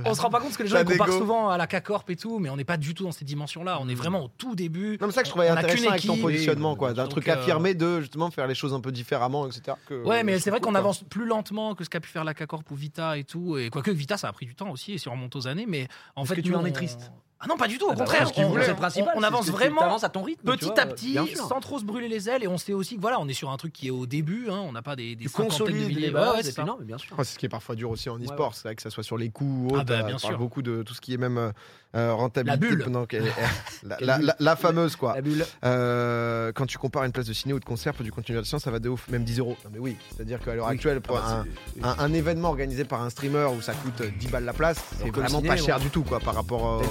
On 0.05 0.13
se 0.13 0.21
rend 0.21 0.29
pas 0.29 0.39
compte 0.39 0.49
parce 0.49 0.57
que 0.57 0.63
les 0.63 0.69
gens 0.69 0.83
comparent 0.83 1.07
souvent 1.09 1.49
à 1.49 1.57
la 1.57 1.67
K-Corp 1.67 2.09
et 2.09 2.15
tout, 2.15 2.39
mais 2.39 2.49
on 2.49 2.57
n'est 2.57 2.63
pas 2.63 2.77
du 2.77 2.93
tout 2.93 3.03
dans 3.03 3.11
ces 3.11 3.25
dimensions-là. 3.25 3.79
On 3.81 3.89
est 3.89 3.95
vraiment 3.95 4.25
au 4.25 4.27
tout 4.27 4.55
début. 4.55 4.97
Non, 4.99 5.07
mais 5.07 5.13
ça 5.13 5.21
que 5.21 5.27
je 5.27 5.31
trouvais 5.31 5.49
intéressant 5.49 5.89
avec 5.89 6.05
ton 6.05 6.17
positionnement, 6.17 6.75
quoi. 6.75 6.93
D'un 6.93 7.07
truc 7.07 7.27
euh, 7.27 7.33
affirmé 7.33 7.73
de 7.73 8.01
justement 8.01 8.31
faire 8.31 8.47
les 8.47 8.55
choses 8.55 8.73
un 8.73 8.79
peu 8.79 8.91
différemment, 8.91 9.40
etc. 9.47 9.77
que- 9.87 10.03
Ouais, 10.03 10.23
mais 10.23 10.39
c'est 10.39 10.49
vrai 10.49 10.59
qu'on 10.59 10.75
avance 10.75 11.03
plus 11.03 11.25
lentement 11.25 11.75
que 11.75 11.83
ce 11.83 11.89
qu'a 11.89 11.99
pu 11.99 12.09
faire 12.09 12.23
la 12.23 12.33
K-Corp 12.33 12.69
ou 12.71 12.75
Vita 12.75 13.17
et 13.17 13.23
tout. 13.23 13.57
Et 13.57 13.69
quoique 13.69 13.91
Vita, 13.91 14.17
ça 14.17 14.27
a 14.27 14.33
pris 14.33 14.45
du 14.45 14.55
temps 14.55 14.69
aussi, 14.69 14.93
et 14.93 14.97
si 14.97 15.07
on 15.07 15.11
remonte 15.13 15.35
aux 15.35 15.47
années, 15.47 15.65
mais 15.67 15.87
en 16.15 16.23
Est-ce 16.23 16.29
fait. 16.33 16.41
que 16.41 16.45
tu 16.45 16.51
nous, 16.51 16.57
en 16.57 16.65
es 16.65 16.71
triste 16.71 17.11
Ah 17.43 17.47
non, 17.49 17.57
pas 17.57 17.67
du 17.67 17.77
tout, 17.79 17.85
au 17.87 17.89
Ah 17.91 17.95
bah 17.95 17.99
contraire. 18.05 18.27
ouais, 18.27 18.33
on, 18.45 18.53
c'est 18.61 18.67
le 18.67 18.73
on- 18.73 18.75
principal, 18.75 19.13
on 19.15 19.19
c'est 19.21 19.25
avance 19.25 19.49
vraiment 19.49 19.97
à 19.97 20.09
ton 20.09 20.21
rythme. 20.21 20.51
petit 20.51 20.65
vois, 20.65 20.79
à 20.79 20.85
petit, 20.85 21.17
sans 21.35 21.59
trop 21.59 21.79
se 21.79 21.83
brûler 21.85 22.07
les 22.07 22.29
ailes. 22.29 22.43
Et 22.43 22.47
on 22.47 22.57
sait 22.57 22.73
aussi 22.73 22.95
que 22.97 23.01
voilà, 23.01 23.19
on 23.19 23.27
est 23.27 23.33
sur 23.33 23.49
un 23.49 23.57
truc 23.57 23.73
qui 23.73 23.87
est 23.87 23.91
au 23.91 24.05
début. 24.05 24.47
Hein, 24.49 24.59
on 24.63 24.71
n'a 24.71 24.81
pas 24.83 24.95
des, 24.95 25.15
des 25.15 25.27
cinquantaines 25.27 25.67
de 25.67 25.71
milliers. 25.87 26.13
Ouais, 26.13 26.19
ouais, 26.19 26.43
c'est 26.43 26.55
mais 26.59 26.85
bien 26.85 26.97
sûr. 26.99 27.17
Ouais, 27.17 27.25
c'est 27.25 27.33
ce 27.33 27.39
qui 27.39 27.47
est 27.47 27.49
parfois 27.49 27.75
dur 27.75 27.89
aussi 27.89 28.09
en 28.09 28.17
Ouais, 28.19 28.25
e-sport, 28.25 28.53
c'est 28.53 28.67
vrai 28.67 28.75
que 28.75 28.81
ça 28.83 28.89
soit 28.91 29.03
sur 29.03 29.17
les 29.17 29.29
coûts 29.29 29.69
ou 29.71 29.75
Ah 29.75 29.83
bah, 29.83 29.93
euh, 29.95 30.03
bien 30.03 30.15
on 30.17 30.19
parle 30.19 30.33
sûr. 30.33 30.37
beaucoup 30.37 30.61
de 30.61 30.83
tout 30.83 30.93
ce 30.93 31.01
qui 31.01 31.13
est 31.15 31.17
même 31.17 31.37
euh, 31.39 31.51
euh, 31.95 32.13
rentabilité. 32.13 32.51
La 32.69 32.75
bulle. 32.75 32.85
la, 32.93 33.05
Quelle 33.07 34.07
la- 34.07 34.17
bulle 34.17 34.25
la- 34.27 34.35
la 34.39 34.55
fameuse 34.55 34.95
quoi. 34.95 35.15
La 35.15 35.21
bulle. 35.21 35.45
Euh, 35.63 36.51
quand 36.53 36.65
tu 36.67 36.77
compares 36.77 37.03
une 37.05 37.11
place 37.11 37.25
de 37.25 37.33
ciné 37.33 37.53
ou 37.53 37.59
de 37.59 37.65
concert 37.65 37.93
pour 37.93 38.03
du 38.03 38.11
contenu 38.11 38.33
divertissant, 38.33 38.59
ça 38.59 38.69
va 38.71 38.79
de 38.79 38.87
ouf, 38.89 39.07
même 39.09 39.23
10 39.23 39.39
euros. 39.39 39.57
Non 39.65 39.71
mais 39.73 39.79
oui, 39.79 39.97
c'est-à-dire 40.15 40.39
qu'à 40.39 40.53
l'heure 40.55 40.67
Oui. 40.67 40.73
actuelle, 40.73 41.01
pour 41.01 41.17
Ah 41.17 41.39
un, 41.41 41.45
bah, 41.77 41.95
un- 41.99 42.05
un 42.05 42.13
événement 42.13 42.49
organisé 42.49 42.85
par 42.85 43.01
un 43.01 43.09
streamer 43.09 43.47
où 43.57 43.61
ça 43.61 43.73
coûte 43.73 44.01
10 44.19 44.27
balles 44.27 44.45
la 44.45 44.53
place, 44.53 44.77
c'est 44.99 45.09
vraiment 45.09 45.41
pas 45.41 45.57
cher 45.57 45.79
du 45.79 45.89
tout 45.89 46.03
quoi 46.03 46.19
par 46.19 46.35
rapport. 46.35 46.81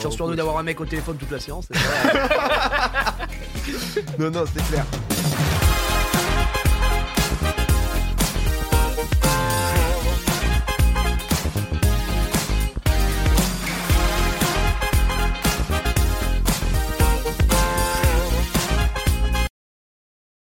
D'avoir 0.40 0.56
un 0.56 0.62
mec 0.62 0.80
au 0.80 0.86
téléphone 0.86 1.18
toute 1.18 1.30
la 1.30 1.38
séance. 1.38 1.68
Non 4.18 4.30
non, 4.30 4.44
c'est 4.46 4.66
clair. 4.68 4.86